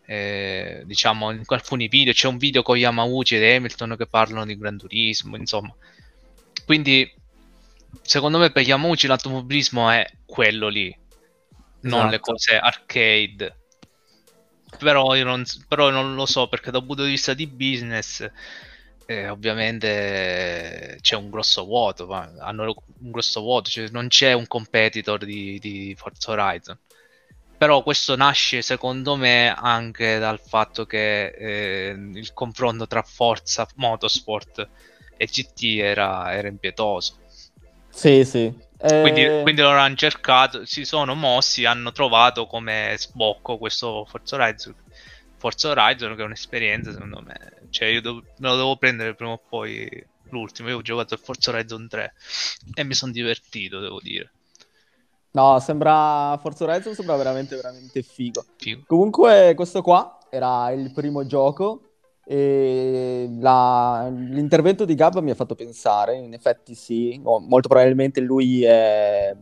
[0.06, 4.58] eh, diciamo in alcuni video, c'è un video con Yamauchi ed Hamilton che parlano di
[4.58, 5.74] Gran Turismo, insomma.
[6.66, 7.12] Quindi
[8.02, 10.96] secondo me per Yamauchi l'automobilismo è quello lì,
[11.82, 12.32] non le Esatto.
[12.32, 13.58] cose arcade.
[14.80, 18.28] Però io non, però non lo so perché dal punto di vista di business
[19.06, 25.24] eh, ovviamente c'è un grosso vuoto, hanno un grosso vuoto, cioè non c'è un competitor
[25.26, 26.78] di, di Forza Horizon.
[27.58, 34.70] Però questo nasce secondo me anche dal fatto che eh, il confronto tra Forza Motorsport
[35.16, 37.16] e GT era, era impietoso.
[37.90, 38.54] Sì, sì.
[38.86, 44.36] Eh, Quindi, quindi loro hanno cercato, si sono mossi, hanno trovato come sbocco questo Forza
[44.36, 44.76] Horizon.
[45.44, 49.34] Forza Horizon che è un'esperienza secondo me, cioè io devo- me lo devo prendere prima
[49.34, 49.90] o poi
[50.30, 50.70] l'ultimo.
[50.70, 52.14] Io ho giocato a Forza Horizon 3
[52.74, 54.32] e mi sono divertito, devo dire.
[55.32, 58.46] No, sembra Forza Horizon sembra veramente veramente figo.
[58.56, 58.84] Figo.
[58.88, 61.90] Comunque questo qua era il primo gioco
[62.26, 68.64] e la- l'intervento di Gab mi ha fatto pensare, in effetti sì, molto probabilmente lui
[68.64, 69.36] è...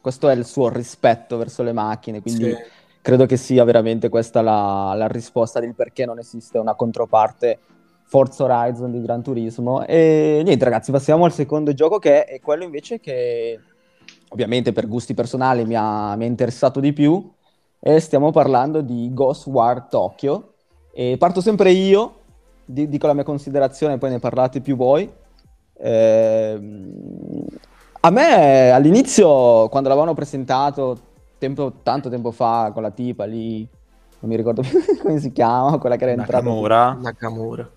[0.00, 2.56] questo è il suo rispetto verso le macchine, quindi Sì.
[3.08, 7.58] Credo che sia veramente questa la, la risposta del perché non esiste una controparte
[8.02, 9.82] Forza Horizon di Gran Turismo.
[9.86, 13.58] E niente ragazzi, passiamo al secondo gioco che è quello invece che
[14.28, 17.32] ovviamente per gusti personali mi ha, mi ha interessato di più
[17.80, 20.52] e stiamo parlando di Ghost War Tokyo.
[20.92, 22.14] E parto sempre io,
[22.66, 25.10] di- dico la mia considerazione, poi ne parlate più voi.
[25.78, 27.46] Ehm,
[28.00, 31.07] a me all'inizio, quando l'avevano presentato
[31.38, 33.66] tempo- tanto tempo fa con la tipa lì,
[34.20, 36.42] non mi ricordo più come si chiama, quella che era entrata.
[36.44, 36.92] Nakamura.
[36.94, 37.70] Nakamura.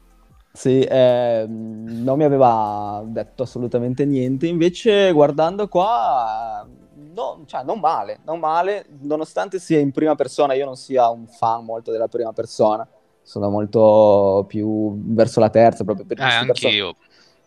[0.54, 6.67] Sì, ehm, non mi aveva detto assolutamente niente, invece guardando qua,
[7.13, 11.26] no, cioè, non male, non male, nonostante sia in prima persona, io non sia un
[11.28, 12.86] fan molto della prima persona,
[13.21, 16.95] sono molto più verso la terza, proprio per Eh, gusti perso- anch'io.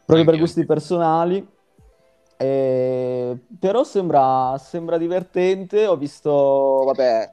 [0.07, 0.39] proprio per Anch'io.
[0.39, 1.47] gusti personali.
[2.37, 5.87] Eh, però sembra, sembra divertente.
[5.87, 7.33] Ho visto, vabbè,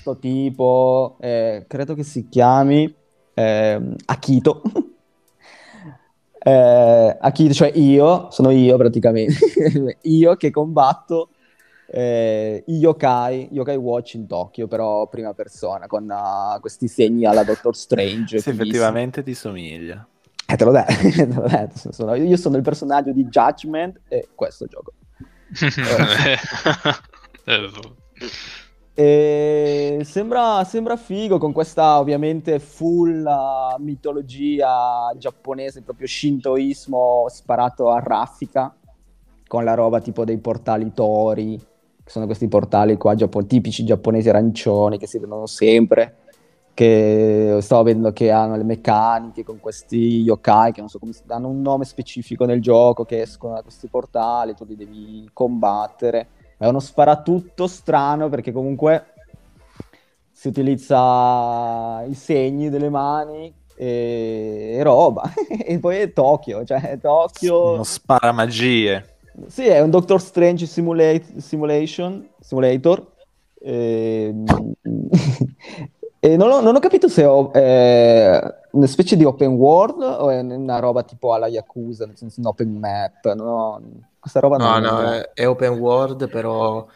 [0.00, 2.94] sto tipo, eh, credo che si chiami
[3.34, 4.62] ehm, Akito.
[6.44, 11.28] Eh, Akito, cioè io, sono io praticamente, io che combatto
[11.86, 17.76] eh, yokai, yokai Watch in Tokyo, però prima persona, con ah, questi segni alla Doctor
[17.76, 18.40] Strange.
[18.40, 18.60] Fighissimi.
[18.60, 20.04] effettivamente ti somiglia.
[20.52, 24.28] Eh, te l'ho detto, te l'ho detto, sono- io sono il personaggio di Judgment e
[24.34, 24.92] questo gioco.
[27.44, 27.68] Eh,
[28.94, 38.00] E sembra, sembra figo con questa ovviamente full uh, mitologia giapponese, proprio shintoismo sparato a
[38.00, 38.74] raffica,
[39.46, 44.28] con la roba tipo dei portali tori, che sono questi portali qua giappo- tipici giapponesi
[44.28, 46.16] arancioni che si vedono sempre,
[46.74, 51.22] che stavo vedendo che hanno le meccaniche con questi yokai che non so come si
[51.28, 56.28] hanno un nome specifico nel gioco, che escono da questi portali, tu li devi combattere.
[56.56, 59.12] È uno sparatutto strano perché comunque
[60.30, 65.30] si utilizza i segni delle mani e, e roba.
[65.48, 67.74] e poi è Tokyo, cioè Tokyo...
[67.74, 69.16] Uno sparamagie.
[69.46, 73.10] Sì, è un Doctor Strange simulate- simulation, simulator.
[73.60, 74.44] Ehm,
[76.24, 80.38] E, non, ho, non ho capito se è una specie di open world o è
[80.40, 83.32] una roba tipo alla Yakuza, nel senso un open map.
[83.34, 83.80] No,
[84.20, 86.86] questa roba No, non no, è, è open world, però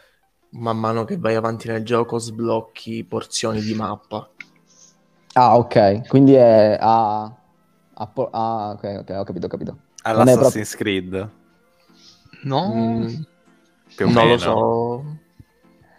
[0.50, 4.30] man mano che vai avanti nel gioco sblocchi porzioni di mappa.
[5.34, 6.06] Ah, ok.
[6.08, 7.22] Quindi è a...
[7.94, 9.78] a po- ah, ok, ok, ho capito, ho capito.
[10.12, 11.28] Non è All'Assassin's Creed.
[12.44, 13.24] No, Mm,
[13.94, 14.28] Più o non meno.
[14.28, 15.04] lo so.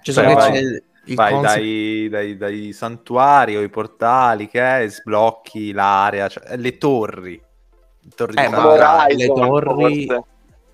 [0.02, 0.84] Ci Cioè, so che
[1.16, 5.72] vai- c'è il Vai concept- dai, dai- dai santuari o i portali che è, sblocchi
[5.72, 7.42] l'area, cioè, le torri.
[8.02, 10.24] Le torri Eh, ma le torri- forse.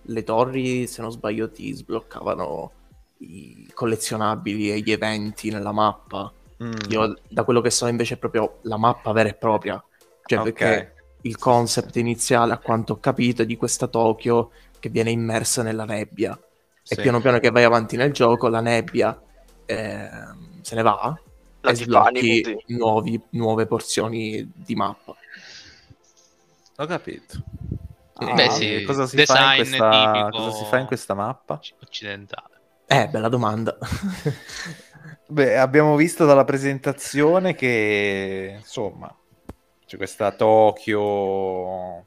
[0.01, 2.71] le torri, se non sbaglio, ti sbloccavano
[3.19, 6.31] i collezionabili e gli eventi nella mappa.
[6.63, 9.83] Mm, Io, da quello che so, invece, è proprio la mappa vera e propria.
[10.25, 10.43] Cioè, ok.
[10.51, 15.63] perché il concept iniziale, a quanto ho capito, è di questa Tokyo che viene immersa
[15.63, 16.37] nella nebbia.
[16.81, 16.93] Sì.
[16.95, 19.17] E piano piano che vai avanti nel gioco, la nebbia
[19.65, 21.17] ehm, se ne va
[21.61, 25.15] La e sblocchi nuovi- nuove porzioni di mappa.
[26.77, 27.41] Ho capito.
[28.15, 31.59] Ah, Beh, sì, cosa si, fa in questa, cosa si fa in questa mappa?
[31.81, 32.61] occidentale.
[32.87, 33.77] Eh, bella domanda.
[35.27, 39.15] Beh, abbiamo visto dalla presentazione che, insomma,
[39.85, 42.05] c'è questa Tokyo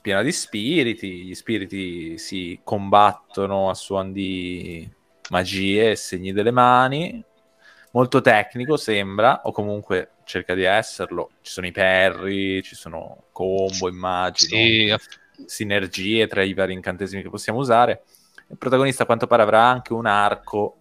[0.00, 4.88] piena di spiriti, gli spiriti si combattono a suon di
[5.30, 7.22] magie e segni delle mani,
[7.92, 13.88] molto tecnico sembra, o comunque cerca di esserlo, ci sono i perri, ci sono combo,
[13.88, 14.94] immagino, Sì,
[15.44, 18.02] sinergie tra i vari incantesimi che possiamo usare.
[18.48, 20.78] Il protagonista a quanto pare avrà anche un arco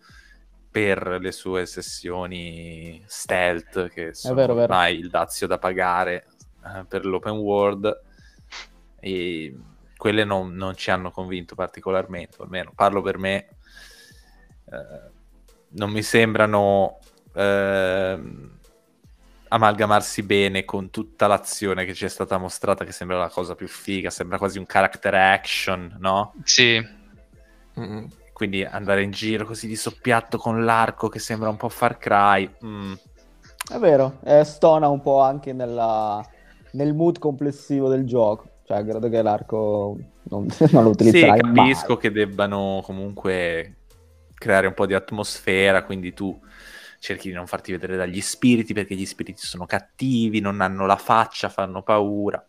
[0.69, 4.73] per le sue sessioni stealth, che sono vero, vero.
[4.73, 6.27] ormai il dazio da pagare
[6.65, 8.01] eh, per l'open world.
[8.99, 9.55] E
[9.95, 13.47] quelle non, non ci hanno convinto particolarmente, almeno parlo per me.
[14.71, 15.11] Eh,
[15.69, 16.99] non mi sembrano
[17.33, 18.59] ehm,
[19.49, 23.67] amalgamarsi bene con tutta l'azione che ci è stata mostrata, che sembra la cosa più
[23.67, 26.37] figa, sembra quasi un character action, no?
[26.45, 26.81] sì.
[27.77, 28.09] Mm.
[28.33, 32.55] Quindi andare in giro così di soppiatto con l'arco che sembra un po' Far Cry.
[32.63, 32.93] mm,
[33.67, 36.23] È vero, eh, stona un po' anche nella-
[36.71, 38.51] nel mood complessivo del gioco.
[38.63, 41.97] Cioè, credo che l'arco non, non lo Sì, utilizzerai capisco mai.
[41.97, 43.74] che debbano comunque
[44.45, 46.39] creare un po' di atmosfera, quindi tu
[46.99, 50.97] cerchi di non farti vedere dagli spiriti perché gli spiriti sono cattivi, non hanno la
[50.97, 52.45] faccia, fanno paura.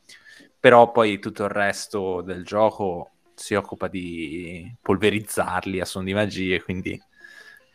[0.60, 6.62] Però poi tutto il resto del gioco si occupa di polverizzarli a suon di magie,
[6.62, 7.00] quindi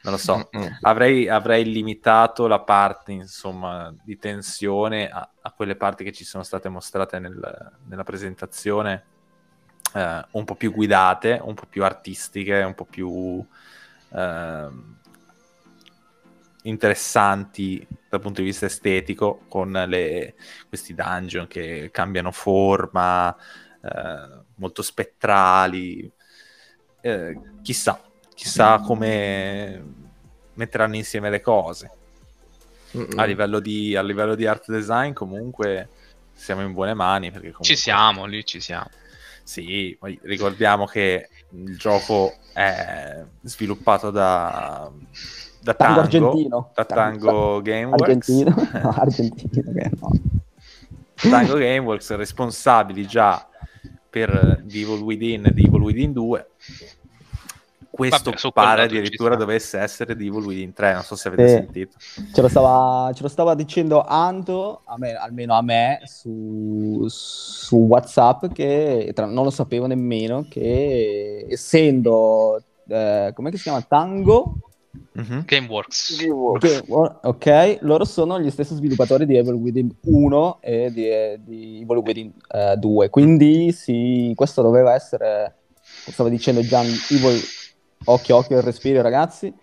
[0.04, 0.50] non lo so.
[0.54, 0.78] Mm-mm.
[0.82, 6.44] Avrei, avrei limitato la parte, insomma, di tensione a, a quelle parti che ci sono
[6.44, 9.04] state mostrate nel- nella presentazione,
[9.94, 13.46] eh, un po' più guidate, un po' più artistiche, un po' più
[14.14, 14.98] ehm,
[16.64, 20.36] interessanti dal punto di vista estetico, con le-
[20.68, 23.36] questi dungeon che cambiano forma,
[23.82, 26.12] eh, molto spettrali.
[27.02, 28.00] Eh, chissà,
[28.36, 29.84] chissà come
[30.54, 31.90] metteranno insieme le cose.
[33.16, 35.88] A livello, di, a livello di art design, comunque
[36.34, 37.32] siamo in buone mani.
[37.32, 38.90] Perché comunque, Ci siamo, lì ci siamo.
[39.44, 44.92] Sì, ricordiamo che il gioco è sviluppato da,
[45.62, 46.72] da Tango Tango, argentino.
[46.74, 48.30] da Tango Gameworks.
[48.30, 48.56] Argentino.
[48.82, 50.12] No, argentino, che no.
[51.16, 53.48] Tango Gameworks responsabili già
[54.10, 56.48] per The Evil Within e The Evil Within 2.
[57.92, 61.54] Questo Vabbè, pare addirittura dovesse essere The Evil Within 3, non so se avete Sì.
[61.56, 61.98] sentito.
[62.34, 67.76] Ce lo, stava, ce lo stava dicendo Anto, a me- almeno a me, su, su
[67.76, 73.82] WhatsApp, che tra- non lo sapevo nemmeno, che essendo, eh, com'è che si chiama?
[73.82, 74.56] Tango,
[75.14, 75.44] Mhm.
[75.46, 76.18] Gameworks.
[76.18, 76.82] Gameworks.
[76.82, 76.84] che-
[77.24, 81.10] ok, loro sono gli stessi sviluppatori di Evil Within 1 e di,
[81.44, 87.40] di Evil Within eh, 2, quindi sì, questo doveva essere, stava dicendo Gian, Evil,
[88.06, 89.54] occhio occhio al respiro ragazzi,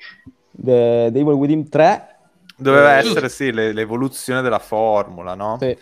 [0.50, 2.16] The, The Evil Within 3,
[2.60, 5.58] Doveva Eh, essere sì le- l'evoluzione della formula, no?
[5.60, 5.76] sì.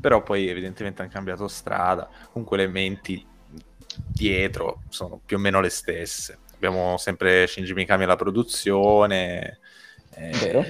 [0.00, 2.08] Però poi evidentemente hanno cambiato strada.
[2.30, 3.24] Comunque le menti
[4.12, 6.38] dietro sono più o meno le stesse.
[6.54, 9.60] Abbiamo sempre Shinji Mikami alla produzione.
[10.16, 10.64] eh, Vero.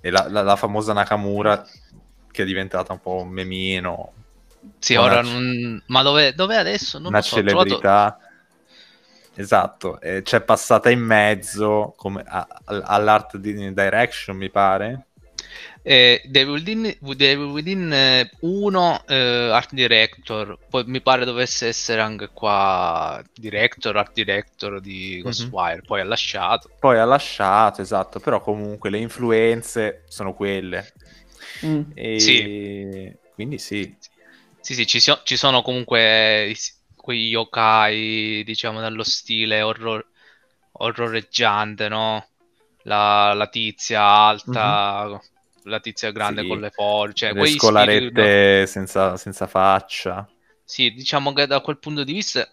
[0.00, 1.64] e la, la- la famosa Nakamura
[2.32, 4.12] che è diventata un po' un memino,
[4.78, 5.82] Sì, Una- ora non...
[5.86, 6.98] Ma dove, dove adesso?
[6.98, 8.18] Non una lo so, ho trovato- celebrità.
[9.40, 15.06] Esatto, e c'è passata in mezzo come a- a- all'art di direction, mi pare.
[15.82, 19.14] Eh, Devil Within, Devil Within eh, 1 eh,
[19.50, 26.02] Art Director, poi mi pare dovesse essere anche qua Director, Art Director di Ghostwire, poi
[26.02, 26.68] ha lasciato.
[26.78, 30.92] Poi ha lasciato, esatto, però comunque le influenze sono quelle.
[31.64, 31.80] Mm.
[31.94, 33.18] E Sì.
[33.34, 33.96] Quindi sì.
[34.60, 36.54] Sì, sì, ci, so- ci sono comunque
[37.00, 40.06] quei yokai, diciamo, dallo stile horror,
[40.72, 42.26] orroreggiante, no?
[42.82, 45.20] La, la tizia alta,
[45.64, 46.46] la tizia grande Sì.
[46.46, 50.28] con le forze, cioè, le scolarette senza, senza faccia.
[50.64, 52.48] Sì, diciamo che da quel punto di vista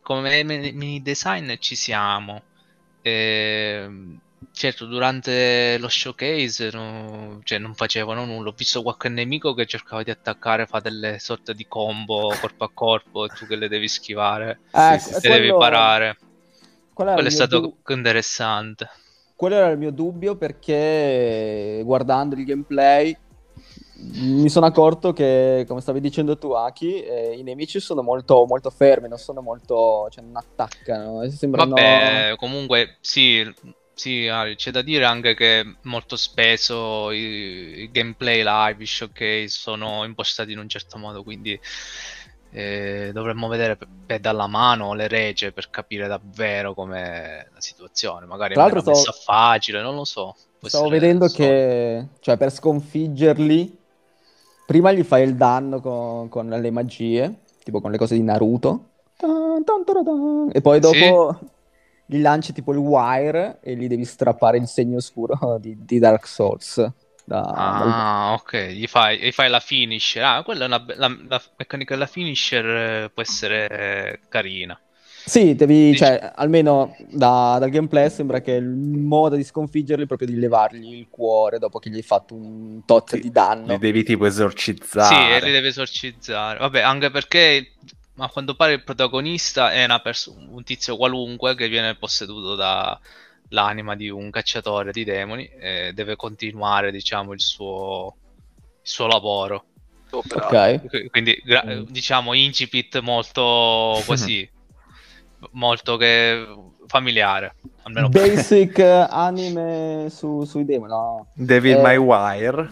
[0.00, 2.42] come enemy design ci siamo.
[3.02, 4.20] Ehm,
[4.56, 8.48] certo, durante lo showcase no- cioè, non facevano nulla.
[8.48, 12.70] Ho visto qualche nemico che cercava di attaccare, fa delle sorte di combo corpo a
[12.72, 16.16] corpo e tu che le devi schivare, Eh, sì, e le devi quello- parare.
[16.94, 18.88] quello Quello è stato du- interessante.
[19.36, 23.14] quello era il mio dubbio perché guardando il gameplay
[23.98, 28.70] mi sono accorto che, come stavi dicendo tu, Aki, eh, i nemici sono molto, molto
[28.70, 31.74] fermi, non sono molto, cioè non attaccano, eh, sembrano...
[31.74, 33.52] Vabbè, comunque sì,
[33.96, 39.48] sì, Ari, c'è da dire anche che molto spesso i, i gameplay live, i showcase
[39.48, 41.58] sono impostati in un certo modo, quindi
[42.50, 48.26] eh, dovremmo vedere pe- dalla mano le rege per capire davvero com'è la situazione.
[48.26, 50.36] Magari è messa stavo- facile, non lo so.
[50.58, 53.78] Può Stavo vedendo solo- che, cioè, per sconfiggerli,
[54.66, 58.90] prima gli fai il danno con, con le magie, tipo con le cose di Naruto,
[59.16, 60.50] Tan, tan, taradan.
[60.52, 61.54] e poi Sì.
[62.06, 66.26] Gli lanci tipo il wire e gli devi strappare il segno oscuro di, di Dark
[66.26, 66.86] Souls.
[67.24, 70.22] Da- Ah, ok, gli fai, gli fai la finisher.
[70.22, 72.66] Ah, quella è una be- la, la meccanica della finisher
[73.04, 74.78] eh, può essere eh, carina.
[75.24, 80.06] Sì, devi, Dici- cioè, almeno da- dal gameplay sembra che il modo di sconfiggerli è
[80.06, 83.66] proprio di levargli il cuore dopo che gli hai fatto un tot Sì, di danno.
[83.66, 85.36] Li devi tipo Sì, esorcizzare.
[85.38, 86.58] e li deve esorcizzare.
[86.58, 87.72] Vabbè, anche perché
[88.18, 93.94] a quanto pare il protagonista è una perso- un tizio qualunque che viene posseduto dall'anima
[93.94, 98.14] di un cacciatore di demoni e deve continuare, diciamo, il suo,
[98.56, 99.64] il suo lavoro.
[100.10, 100.86] Ok.
[100.88, 101.82] Qu- Quindi, gra- Mm.
[101.88, 104.48] diciamo, incipit molto così,
[105.52, 106.46] molto che
[106.86, 107.56] familiare.
[107.82, 108.08] Almeno.
[108.08, 108.78] Basic
[109.10, 111.26] anime su- sui demoni, no?
[111.34, 111.80] Devil Eh.
[111.82, 112.70] May Wire.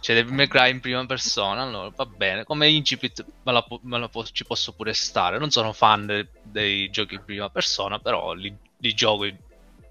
[0.00, 2.44] Cioè, Devil May Cry in prima persona, allora va bene.
[2.44, 5.38] Come incipit me la, me la po- ci posso pure stare.
[5.38, 9.36] Non sono fan de- dei giochi in prima persona, però li, li gioco i,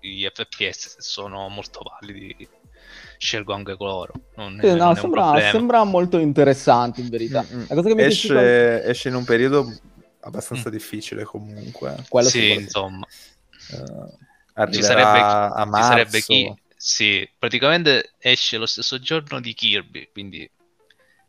[0.01, 2.35] gli FPS sono molto validi.
[3.17, 4.13] Scelgo anche loro.
[4.35, 7.43] Non, non no, è un sembra, sembra molto interessante in verità.
[7.43, 7.65] Mm, mm.
[7.67, 9.65] La cosa che mi è piaciuta- Esce, esce in un periodo
[10.21, 11.95] abbastanza difficile comunque.
[12.07, 13.05] quello Sì, insomma.
[13.71, 15.87] Eh, Ci sarebbe, a ci marzo.
[15.89, 16.53] sarebbe chi.
[16.81, 20.49] Sì, praticamente esce lo stesso giorno di Kirby, quindi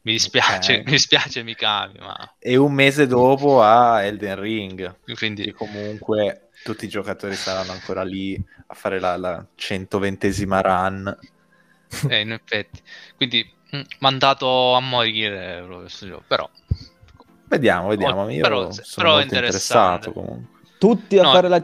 [0.02, 0.78] mi dispiace, Ok.
[0.86, 4.96] mi dispiace Mikami, ma E un mese dopo a Elden Ring.
[5.04, 11.18] Che quindi comunque tutti i giocatori saranno ancora lì a fare la, la 120esima run.
[12.08, 12.80] eh, in effetti,
[13.16, 13.44] quindi
[13.74, 16.48] mm, mandato a morire proprio questo gioco, però
[17.48, 18.20] Vediamo, vediamo.
[18.22, 20.08] Oh, Io però- sono però è molto interessante.
[20.10, 20.58] interessato comunque.
[20.78, 21.32] Tutti a No.
[21.32, 21.62] fare la,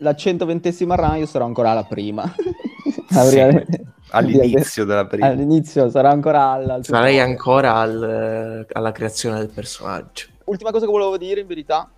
[0.00, 2.22] la 120esima run, io sarò ancora alla prima.
[3.14, 3.64] Avrei-
[4.14, 5.26] All'inizio della prima.
[5.26, 6.74] All'inizio sarò ancora alla...
[6.74, 10.26] al Sarei ancora al- alla creazione del personaggio.
[10.44, 11.90] Ultima cosa che volevo dire in verità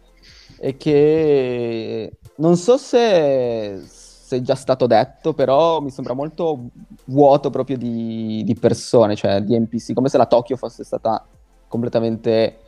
[0.61, 6.67] è che non so se, se è già stato detto, però mi sembra molto
[7.07, 11.27] vuoto proprio di, di persone, cioè di NPC, come se la Tokyo fosse stata
[11.67, 12.59] completamente...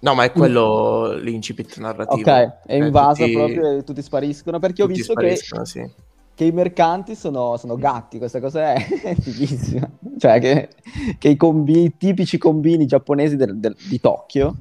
[0.00, 2.28] No, ma è quello l'incipit narrativo.
[2.28, 2.36] Ok,
[2.66, 5.92] è Eh, invasa tutti- proprio e tutti spariscono, perché ho tutti visto che, spariscono, sì.
[6.40, 9.90] Che i mercanti sono, sono gatti, questa cosa è, è fighissima.
[10.16, 10.70] Cioè che,
[11.18, 14.54] che i, combi- i tipici combini giapponesi del- del- di Tokyo,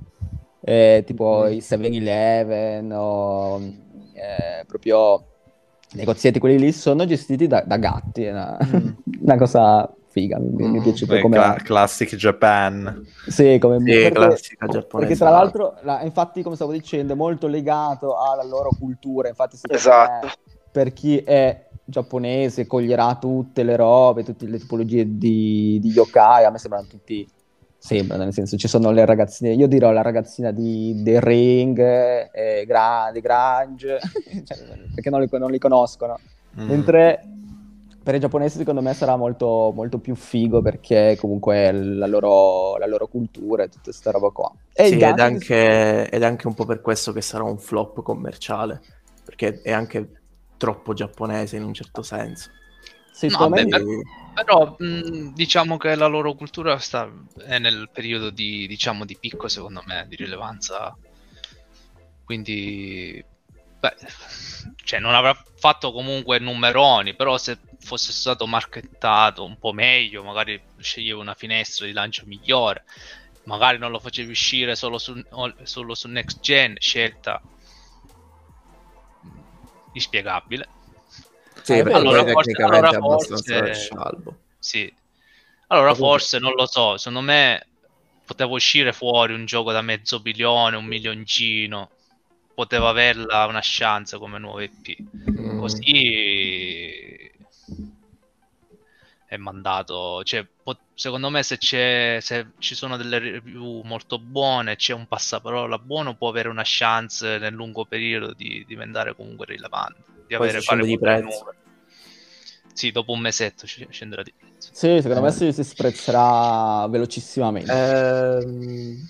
[0.60, 1.52] eh, tipo Mm.
[1.54, 3.62] i 7-Eleven o
[4.12, 5.24] eh, proprio
[5.94, 8.24] i negozietti quelli lì, sono gestiti da, da gatti.
[8.26, 8.88] È una, Mm.
[9.22, 11.38] una cosa figa, mi, mi è Mm, piaciuto come...
[11.38, 13.06] cla- classic Japan.
[13.26, 14.98] Sì, come Sì, perché- classica giapponese.
[14.98, 19.30] perché tra l'altro, la- infatti, come stavo dicendo, è molto legato alla loro cultura.
[19.30, 20.26] Infatti, Esatto.
[20.26, 20.34] me,
[20.72, 26.46] per chi è giapponese, coglierà tutte le robe, tutte le tipologie di, di yokai.
[26.46, 27.28] A me sembrano tutti.
[27.78, 29.54] Sembrano, nel senso, ci sono le ragazzine.
[29.54, 34.00] Io dirò la ragazzina di The Ring, eh, Gra- di Grange,
[34.44, 34.58] cioè,
[34.94, 36.20] perché non li, non li conoscono.
[36.60, 36.68] Mm.
[36.68, 37.24] Mentre
[38.02, 42.88] per i giapponesi secondo me sarà molto, molto più figo perché comunque la loro, la
[42.88, 44.52] loro cultura e tutta questa roba qua.
[44.74, 48.02] E Sì, ed, anche, ed è anche un po' per questo che sarà un flop
[48.02, 48.82] commerciale,
[49.24, 50.19] perché è anche
[50.60, 52.52] troppo giapponese in un certo senso.
[53.12, 57.10] sì, No, secondo me- Però mh, diciamo che la loro cultura sta,
[57.46, 60.96] è nel periodo di, diciamo, di picco, secondo me, di rilevanza.
[62.24, 63.24] Quindi,
[63.80, 63.96] beh,
[64.84, 70.62] cioè non avrà fatto comunque numeroni, però se fosse stato markettato un po' meglio, magari
[70.78, 72.84] sceglievo una finestra di lancio migliore,
[73.44, 75.20] magari non lo facevi uscire solo su,
[75.64, 77.42] solo su next gen, scelta
[80.00, 80.68] inspiegabile.
[81.62, 83.74] Sì, Eh, allora forse- allora forse-.
[84.58, 84.94] Sì.
[85.68, 87.64] Allora forse non lo so, secondo me
[88.26, 91.90] poteva uscire fuori un gioco da mezzo milione, un milioncino.
[92.56, 94.96] Poteva averla una chance come nuovo EP.
[95.32, 95.60] Mm.
[95.60, 97.32] Così
[99.30, 100.24] è mandato.
[100.24, 105.06] Cioè, po- secondo me, se, c'è, se ci sono delle review molto buone, c'è un
[105.08, 110.02] passaparola buono, può avere una chance nel lungo periodo di diventare comunque rilevante.
[110.26, 111.44] Di Poi avere fare di prezzo.
[111.44, 111.58] numeri.
[112.74, 114.72] Sì, dopo un mesetto sc- scenderà di prezzo.
[114.74, 117.72] Sì, secondo me si, si sprezzerà velocissimamente.
[117.72, 119.08] Ehm,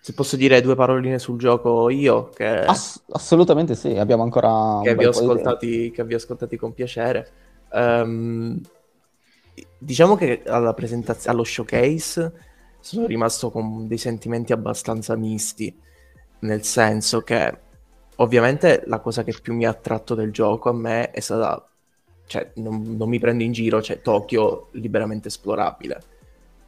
[0.00, 4.94] se posso dire due paroline sul gioco io, che, Ass- assolutamente sì, abbiamo ancora che,
[4.94, 7.30] vi ascoltati, che vi ho ascoltati con piacere.
[7.72, 8.60] Ehm,
[9.82, 12.32] diciamo che alla presentazione, allo showcase
[12.80, 15.74] sono rimasto con dei sentimenti abbastanza misti,
[16.40, 17.58] nel senso che
[18.16, 21.68] ovviamente la cosa che più mi ha attratto del gioco a me è stata,
[22.26, 26.02] cioè non, non mi prendo in giro, cioè Tokyo liberamente esplorabile.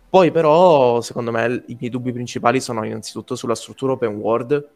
[0.09, 4.69] Poi però, secondo me, i miei dubbi principali sono innanzitutto sulla struttura open world,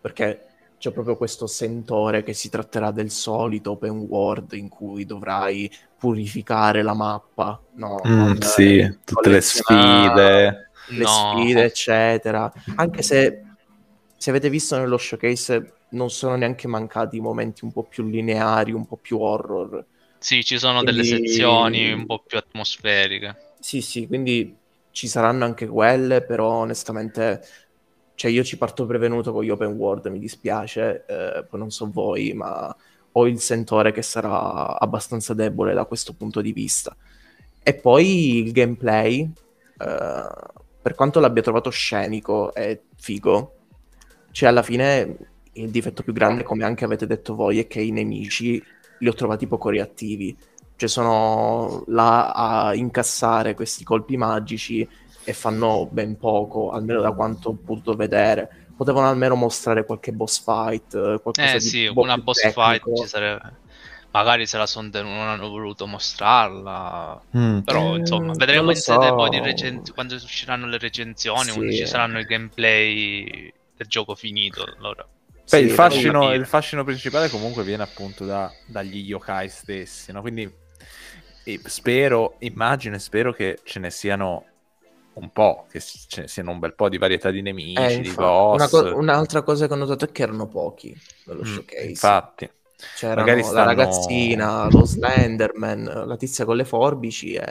[0.00, 0.46] perché
[0.78, 5.70] c'è proprio questo sentore che si tratterà del solito open world in cui dovrai
[6.00, 7.96] purificare la mappa, no?
[8.06, 10.70] Mm, Con, sì, eh, tutte le sfide.
[10.86, 11.06] le No.
[11.06, 12.50] sfide, eccetera.
[12.76, 13.42] Anche se,
[14.16, 18.86] se avete visto nello showcase, non sono neanche mancati momenti un po' più lineari, un
[18.86, 19.84] po' più horror.
[20.18, 23.36] Sì, ci sono delle Quindi- sezioni un po' più atmosferiche.
[23.60, 24.56] Sì, sì, quindi
[24.90, 27.42] ci saranno anche quelle, però onestamente,
[28.14, 31.90] cioè io ci parto prevenuto con gli open world, mi dispiace, eh, poi non so
[31.90, 32.74] voi, ma
[33.12, 36.96] ho il sentore che sarà abbastanza debole da questo punto di vista.
[37.62, 39.20] E poi il gameplay,
[39.78, 40.28] eh,
[40.82, 43.54] per quanto l'abbia trovato scenico e figo,
[44.30, 45.16] cioè alla fine
[45.52, 48.62] il difetto più grande, come anche avete detto voi, è che i nemici
[48.98, 50.36] li ho trovati poco reattivi
[50.80, 54.88] cioè sono là a incassare questi colpi magici
[55.22, 58.59] e fanno ben poco, almeno da quanto ho potuto vedere.
[58.80, 62.40] Potevano almeno mostrare qualche boss fight, eh, qualcosa Eh di sì, un po' una boss
[62.40, 62.62] tecnico.
[62.62, 63.52] fight ci sarebbe.
[64.10, 67.20] Magari se la son tenuta, non hanno voluto mostrarla.
[67.36, 67.58] Mm.
[67.58, 69.14] Però Eh, insomma, vedremo lo in sede so.
[69.16, 71.52] poi di recen- quando usciranno le recensioni, Sì.
[71.52, 74.64] quando ci saranno i gameplay del gioco finito.
[74.78, 75.06] Allora.
[75.06, 80.22] Beh, Sì, il, fascino, il fascino principale comunque viene appunto da- dagli yokai stessi, no?
[80.22, 80.50] Quindi
[81.64, 84.46] spero, immagino e spero che ce ne siano
[85.14, 88.10] un po', che ce ne siano un bel po' di varietà di nemici, Eh, di
[88.10, 88.54] boss.
[88.54, 90.96] una co- un'altra cosa che ho notato è che erano pochi
[91.26, 91.86] nello Mm, showcase.
[91.88, 92.50] infatti.
[92.96, 97.42] C'erano magari la stanno- ragazzina, lo Slenderman, la tizia con le forbici e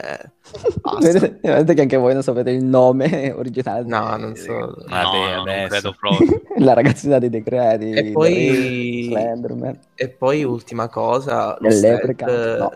[0.80, 0.98] basta.
[0.98, 3.84] Vedete, vedete che anche voi non sapete il nome originale.
[3.86, 4.74] No, non so.
[4.88, 6.42] Vabbè, no, no, non credo proprio.
[6.58, 7.92] La ragazzina dei decreti.
[7.92, 9.78] E poi- Slenderman.
[9.94, 12.24] E poi ultima cosa, lo stealth,
[12.58, 12.70] no.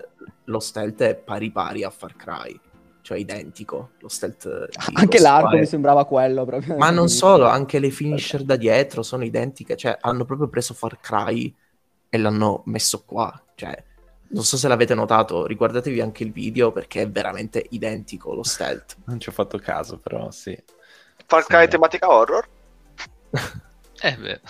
[0.45, 2.57] lo stealth è pari pari a Far Cry,
[3.05, 3.90] cioè identico.
[4.00, 4.48] Lo stealth
[4.88, 5.61] di Anche l'arco Fire.
[5.61, 6.76] mi sembrava quello proprio.
[6.78, 10.98] Ma non solo, anche le finisher da dietro sono identiche, cioè hanno proprio preso Far
[11.00, 11.55] Cry
[12.09, 13.76] e l'hanno messo qua, cioè
[14.28, 18.96] non so se l'avete notato, riguardatevi anche il video perché è veramente identico lo stealth.
[19.05, 20.59] Non ci ho fatto caso, però sì.
[21.26, 21.68] Far Cry Sì.
[21.68, 22.48] tematica horror?
[24.00, 24.40] Eh beh.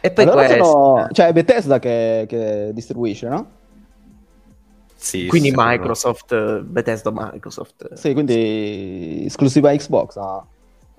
[0.00, 1.08] E poi Allora questo, sono...
[1.12, 3.50] Cioè, è Bethesda che, che distribuisce, no?
[5.00, 5.66] Sì, quindi sicuro.
[5.68, 10.16] Microsoft, eh, Bethesda Microsoft, Sì, quindi esclusiva Xbox.
[10.16, 10.44] ah.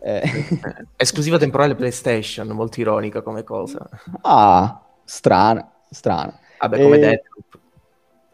[0.02, 0.22] Eh.
[0.24, 3.88] Eh, esclusiva temporale PlayStation, molto ironica come cosa.
[4.22, 6.40] Ah, strana, strana.
[6.60, 7.60] Vabbè, come Eh, Deathloop,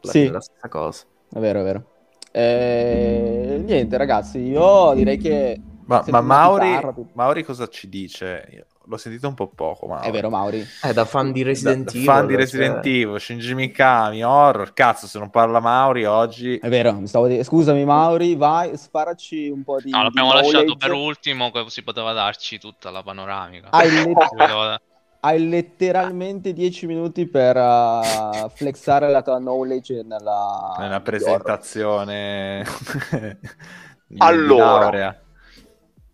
[0.03, 0.27] alla sì.
[0.29, 1.03] la stessa cosa.
[1.33, 1.83] È vero, è vero.
[2.31, 5.59] Eh, niente, ragazzi, io direi che...
[5.85, 6.79] Ma, ma Mauri,
[7.13, 8.67] Mauri cosa ci dice?
[8.87, 10.07] L'ho sentito un po' poco, Mauri.
[10.07, 10.65] È vero, Mauri.
[10.83, 12.03] Eh, da fan di Resident da Evil.
[12.05, 14.73] fan di cioè- Resident Evil, Shinji Mikami, horror.
[14.73, 16.57] Cazzo, se non parla Mauri oggi...
[16.57, 19.89] È vero, mi stavo di- scusami Mauri, vai, sparaci un po' di...
[19.89, 20.87] No, l'abbiamo di lasciato knowledge.
[20.87, 23.69] per ultimo, così poteva darci tutta la panoramica.
[23.71, 24.81] Hai, le- Poteva da-
[25.21, 32.63] hai letteralmente 10 minuti per uh, flexare la tua knowledge nella, nella presentazione
[34.19, 35.19] Allora.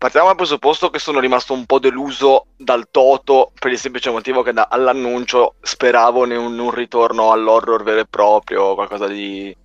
[0.02, 4.42] Partiamo dal presupposto che sono rimasto un po' deluso dal Toto per il semplice motivo
[4.42, 9.56] che da- all'annuncio speravo in un, un ritorno all'horror vero e proprio, qualcosa di...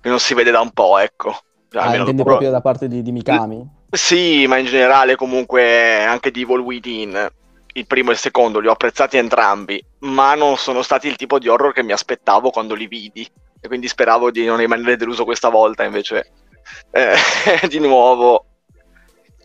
[0.00, 1.36] che non si vede da un po', ecco.
[1.68, 3.68] Cioè, Ah, intendi proprio- proprio da parte di, di Mikami?
[3.90, 7.28] Sì, ma in generale comunque anche di Evil Within,
[7.72, 11.40] il primo e il secondo, li ho apprezzati entrambi, ma non sono stati il tipo
[11.40, 13.28] di horror che mi aspettavo quando li vidi.
[13.60, 16.30] E quindi speravo di non rimanere deluso questa volta, invece
[16.92, 17.16] eh,
[17.66, 18.44] di nuovo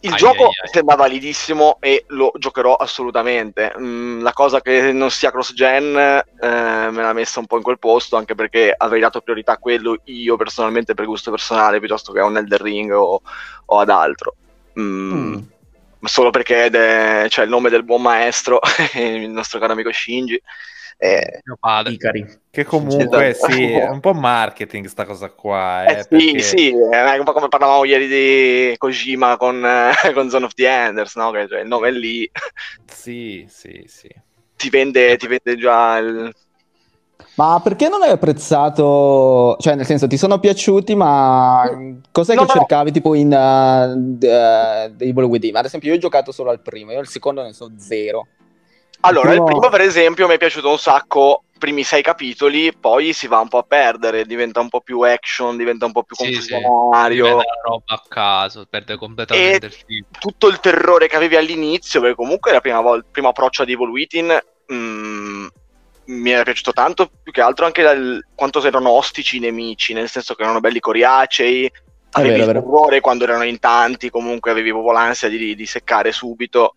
[0.03, 0.69] Il Ai, gioco ai, ai.
[0.71, 3.73] sembra validissimo e lo giocherò assolutamente.
[3.79, 7.77] Mm, la cosa che non sia cross-gen eh, me l'ha messa un po' in quel
[7.79, 12.19] posto, anche perché avrei dato priorità a quello io personalmente per gusto personale piuttosto che
[12.19, 13.21] a un Elder Ring o,
[13.65, 14.35] o ad altro.
[14.79, 15.37] Mm, Mm.
[15.99, 18.59] Ma solo perché c'è il nome del buon maestro,
[18.95, 20.41] il nostro caro amico Shinji.
[21.03, 21.93] Eh, Mio padre.
[21.93, 22.39] Icari.
[22.51, 23.51] Che comunque Esatto.
[23.53, 25.83] sì, è un po' marketing sta cosa qua.
[25.85, 29.91] eh, Eh, sì, perché- sì, è un po' come parlavamo ieri di Kojima con, eh,
[30.13, 31.31] con Zone of the Enders, no?
[31.31, 32.29] Che cioè, il nome è lì,
[32.85, 34.09] Sì, sì, sì.
[34.55, 36.31] ti vende, ti vende già il...
[37.35, 41.67] Ma perché non hai apprezzato, cioè nel senso ti sono piaciuti, ma
[42.11, 42.53] cos'è No, che no.
[42.59, 45.55] cercavi tipo in uh, uh, Evil Within?
[45.55, 48.27] Ad esempio io ho giocato solo al primo, io il secondo ne so zero.
[49.01, 53.27] Allora, il primo- per esempio mi è piaciuto un sacco, primi sei capitoli, poi si
[53.27, 56.33] va un po' a perdere, diventa un po' più action, diventa un po' più Sì,
[56.33, 56.49] sì.
[56.49, 57.37] confusionario.
[57.37, 60.05] La roba a caso, perde completamente E- il film.
[60.19, 63.89] Tutto il terrore che avevi all'inizio, perché comunque la prima volta, primo approccio ad Evil
[63.89, 64.39] Within,
[64.73, 65.47] mm,
[66.05, 70.09] mi era piaciuto tanto, più che altro anche dal, quanto erano ostici i nemici, nel
[70.09, 71.71] senso che erano belli coriacei,
[72.11, 76.11] avevi vero, il terrore quando erano in tanti, comunque avevi proprio l'ansia di, di seccare
[76.11, 76.75] subito,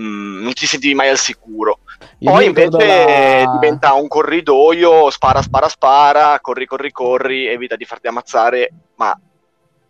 [0.00, 1.80] mm, non ti sentivi mai al sicuro.
[2.20, 7.84] Io Poi invece la- diventa un corridoio, spara, spara, spara, corri, corri, corri, evita di
[7.84, 9.18] farti ammazzare, ma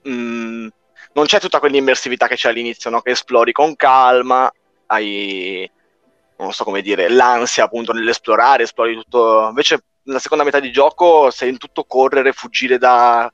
[0.08, 0.66] mm,
[1.12, 3.00] non c'è tutta quell'immersività che c'è all'inizio, no?
[3.00, 4.50] Che esplori con calma,
[4.86, 5.68] hai,
[6.38, 9.46] non so come dire, l'ansia appunto nell'esplorare, esplori tutto.
[9.48, 13.30] Invece nella seconda metà di gioco sei in tutto correre, fuggire da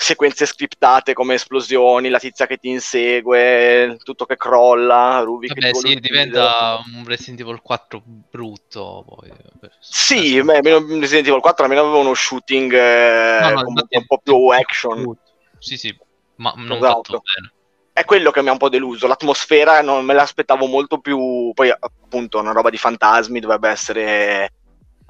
[0.00, 5.70] sequenze scriptate come esplosioni, la tizia che ti insegue, tutto che crolla, Ruby che Vabbè,
[5.72, 6.24] vuole sì, uccidere.
[6.24, 9.04] diventa un Resident Evil 4 brutto.
[9.06, 9.28] Poi.
[9.28, 14.06] eh, Sì, beh, almeno Resident Evil 4 almeno aveva uno shooting eh, No, no, un
[14.06, 15.16] po' più action.
[15.58, 15.94] Sì, sì,
[16.36, 17.02] ma non Esatto.
[17.02, 17.52] fatto bene.
[17.92, 19.06] È quello che mi ha un po' deluso.
[19.06, 21.50] L'atmosfera non me l'aspettavo molto più.
[21.52, 24.52] Poi, appunto, una roba di fantasmi dovrebbe essere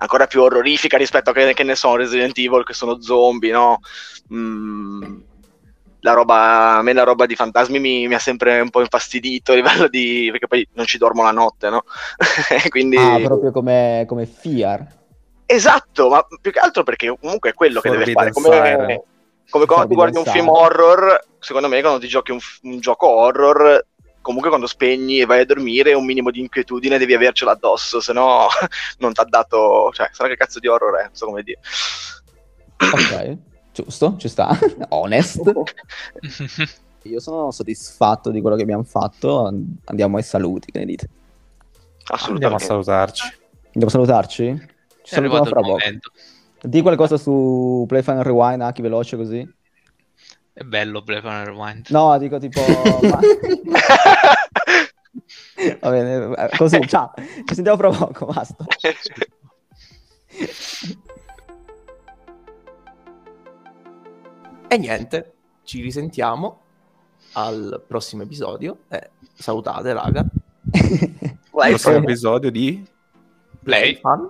[0.01, 3.80] ancora più orrorifica rispetto a che, che ne so, Resident Evil, che sono zombie, no?
[4.32, 5.18] Mm,
[6.01, 9.53] la roba, a me la roba di fantasmi mi, mi ha sempre un po' infastidito
[9.53, 10.28] a livello di.
[10.30, 11.84] perché poi non ci dormo la notte, no?
[12.68, 12.96] Quindi.
[12.96, 14.98] Ah, proprio come, come Fear.
[15.44, 18.32] Esatto, ma più che altro perché comunque è quello che deve fare.
[18.32, 19.03] Forbidden Come,
[19.51, 22.78] come quando Forbidden ti guardi un film horror, secondo me quando ti giochi un, un
[22.78, 23.84] gioco horror,
[24.20, 28.12] comunque quando spegni e vai a dormire un minimo di inquietudine devi avercela addosso, se
[28.12, 28.46] no
[28.98, 29.90] non ti ha dato...
[29.92, 31.60] Cioè, sarà che cazzo di horror è, non so come dire.
[32.78, 33.36] Ok,
[33.72, 34.56] giusto, ci sta.
[34.90, 35.52] Honest.
[37.04, 39.50] Io sono soddisfatto di quello che abbiamo fatto.
[39.84, 41.08] Andiamo ai saluti, che ne dite?
[41.08, 42.64] Andiamo a Assolutamente.
[42.64, 43.22] salutarci.
[43.66, 44.68] Andiamo a salutarci?
[45.02, 45.78] Ci salutiamo fra poco.
[46.62, 49.48] Di qualcosa su Play Final Rewind, Aki veloce così?
[50.61, 51.86] È bello Play Final Rewind.
[51.88, 52.61] No, dico tipo...
[55.80, 57.12] Va bene, eh, così, ciao.
[57.46, 58.66] Ci sentiamo fra poco, basta.
[64.68, 65.32] E niente,
[65.64, 66.61] ci risentiamo
[67.32, 68.80] al prossimo episodio.
[68.88, 70.24] E salutate, raga.
[71.50, 71.98] Vai, Prossimo Eh.
[71.98, 72.86] episodio di
[73.62, 74.28] Play Fun.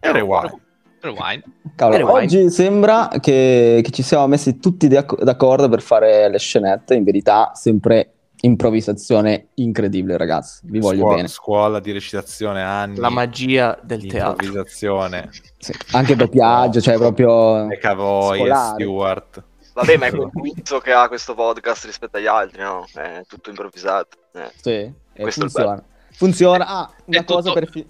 [0.00, 0.62] Rewind.
[1.04, 1.42] Rewind.
[1.76, 2.16] Cavolo, Rewind.
[2.24, 7.04] oggi sembra che, che ci siamo messi tutti d'acc- d'accordo per fare le scenette, in
[7.04, 8.08] verità sempre
[8.40, 11.28] improvvisazione incredibile ragazzi, vi voglio Scuola, bene.
[11.28, 14.44] scuola di recitazione, anni La magia del teatro.
[14.44, 15.30] improvvisazione.
[15.58, 17.70] Sì, Anche doppiaggio, cioè proprio...
[17.70, 18.74] E Cavoy e Scolare.
[18.74, 19.42] Stewart.
[19.72, 22.86] Vabbè, ma è quel guizzo che ha questo podcast rispetto agli altri, no?
[22.92, 24.18] È tutto improvvisato.
[24.32, 24.50] Eh.
[24.60, 25.82] Sì, e funziona.
[26.12, 26.66] Funziona.
[26.66, 27.68] Ah, una È cosa tutto- per...
[27.70, 27.86] fi-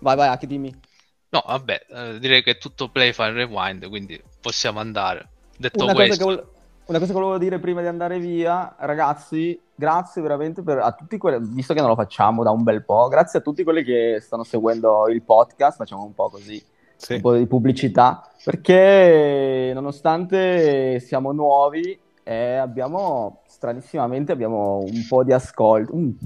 [0.00, 0.72] Vai, vai, Aki, dimmi.
[1.30, 5.28] No, vabbè, eh, direi che è tutto Play Final Rewind, quindi possiamo andare.
[5.56, 6.46] Detto Una cosa, che questo, vol-
[6.86, 11.18] una cosa che volevo dire prima di andare via, ragazzi, grazie veramente per, a tutti
[11.18, 14.20] quelli, visto che non lo facciamo da un bel po', grazie a tutti quelli che
[14.22, 16.64] stanno seguendo il podcast, facciamo un po' così,
[16.96, 17.14] Sì.
[17.14, 25.32] un po' di pubblicità, perché nonostante siamo nuovi, eh, abbiamo, stranissimamente, abbiamo un po' di
[25.34, 26.16] ascolti,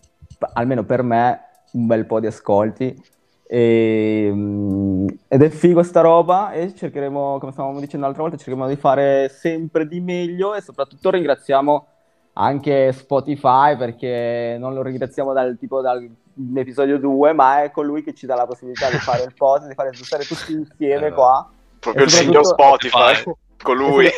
[0.53, 1.40] almeno per me,
[1.72, 3.11] un bel po' di ascolti.
[3.55, 8.66] E, mm, ed è figo sta roba e cercheremo, come stavamo dicendo l'altra volta, cercheremo
[8.66, 11.86] di fare sempre di meglio e soprattutto ringraziamo
[12.32, 18.24] anche Spotify perché non lo ringraziamo dal tipo dall'episodio 2, ma è colui che ci
[18.24, 21.46] dà la possibilità di fare il podcast, di fare stare tutti insieme Eh, qua.
[21.78, 23.22] Proprio E il signor Spotify,
[23.62, 24.09] con lui.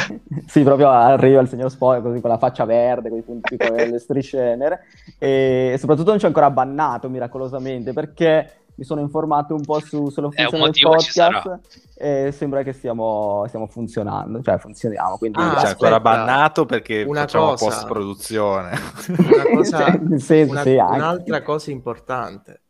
[0.48, 3.74] sì, proprio arriva il signor Spoiler così con la faccia verde, con, i punti, con
[3.74, 4.84] le strisce nere
[5.18, 10.08] e soprattutto non ci ha ancora bannato miracolosamente perché mi sono informato un po' su,
[10.08, 11.40] sulla Eh, un funzione del ci sarà.
[11.40, 15.18] podcast e sembra che stiamo, stiamo funzionando, cioè funzioniamo.
[15.18, 17.64] Quindi Ah, Cioè, ancora bannato perché Una facciamo cosa.
[17.66, 18.70] post produzione.
[19.18, 22.60] Una cosa, senso, una- sì, un'altra cosa importante.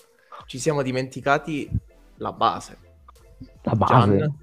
[0.46, 1.68] Ci siamo dimenticati
[2.16, 2.78] la base.
[3.62, 4.16] La base.
[4.16, 4.34] Gian,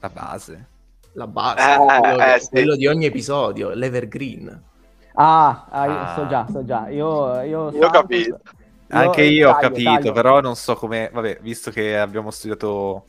[0.00, 0.66] La base.
[1.12, 2.48] la base, Eh, quello, eh, sì.
[2.48, 4.62] quello di ogni episodio, l'evergreen.
[5.14, 6.14] Ah, ah, Ah.
[6.14, 6.88] so già, so già.
[6.88, 8.40] Io, io, Io ho capito.
[8.90, 10.12] Anche io ho taglio, capito, taglio.
[10.12, 11.10] però non so come.
[11.12, 13.06] Vabbè, visto che abbiamo studiato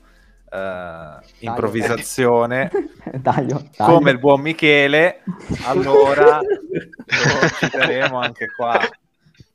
[0.52, 2.70] eh, improvvisazione,
[3.24, 3.70] taglio.
[3.78, 5.24] come il buon Michele,
[5.66, 8.80] allora lo citeremo anche qua.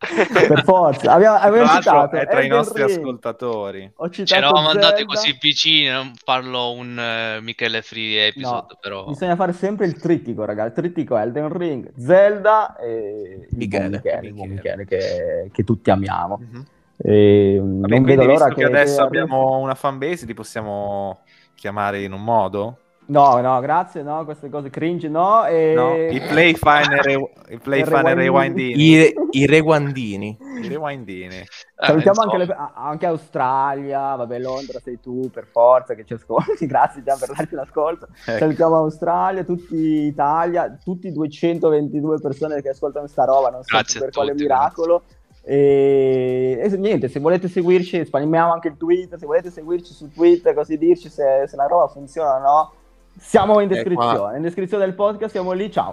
[0.49, 1.13] per forza.
[1.13, 2.99] Abbiamo, Tra abbiamo citato è tra i nostri Ring.
[2.99, 3.93] ascoltatori.
[3.97, 8.79] Ho citato Ci eravamo andati così vicini, non farlo un eh, Michele Free episode, No,
[8.81, 9.05] però...
[9.07, 10.65] Bisogna fare sempre il trittico, raga.
[10.65, 13.89] Il trittico è Elden Ring, Zelda e Michele.
[13.89, 14.55] Michele, Michele.
[14.55, 16.39] Michele che, che tutti amiamo.
[16.41, 16.67] Mhm.
[16.99, 21.21] E, Vabbè, non vedo l'ora visto che, che adesso che abbiamo una fanbase, li possiamo
[21.55, 22.79] chiamare in un modo?
[23.09, 25.45] No, no, grazie, no, queste cose cringe, no.
[25.47, 25.75] E...
[25.75, 25.95] No?
[25.95, 28.15] I play fine e re- i play e rewindini.
[28.25, 28.73] rewindini.
[28.83, 30.39] I, I reguandini.
[30.63, 31.37] I rewindini.
[31.37, 31.47] Eh,
[31.77, 32.43] Salutiamo insomma.
[32.43, 37.17] anche, le- anche Australia, vabbè Londra sei tu per forza che ci ascolti, grazie già
[37.17, 38.09] per darci l'ascolto.
[38.27, 38.39] Ecco.
[38.39, 44.09] Salutiamo Australia, tutti Italia, tutti 222 persone che ascoltano sta roba, non so Grazie per
[44.09, 45.03] a quale tutti, miracolo.
[45.45, 46.59] E...
[46.61, 50.55] e se- niente, se volete seguirci, spalmiamo anche il tweet, se volete seguirci su Twitter,
[50.55, 52.73] così dirci se, se la roba funziona o no.
[53.19, 55.93] Siamo in Eh, descrizione, in descrizione del podcast siamo lì, ciao.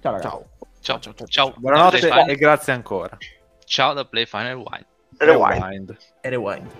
[0.00, 0.28] Ciao ragazzi.
[0.80, 0.98] Ciao.
[1.00, 1.52] Ciao, ciao.
[1.56, 3.16] Buonanotte Play Fine- e grazie ancora.
[3.64, 4.86] Ciao da Play Final Wine.
[5.18, 5.60] Rewind.
[5.62, 5.96] Rewind.
[6.22, 6.70] Rewind.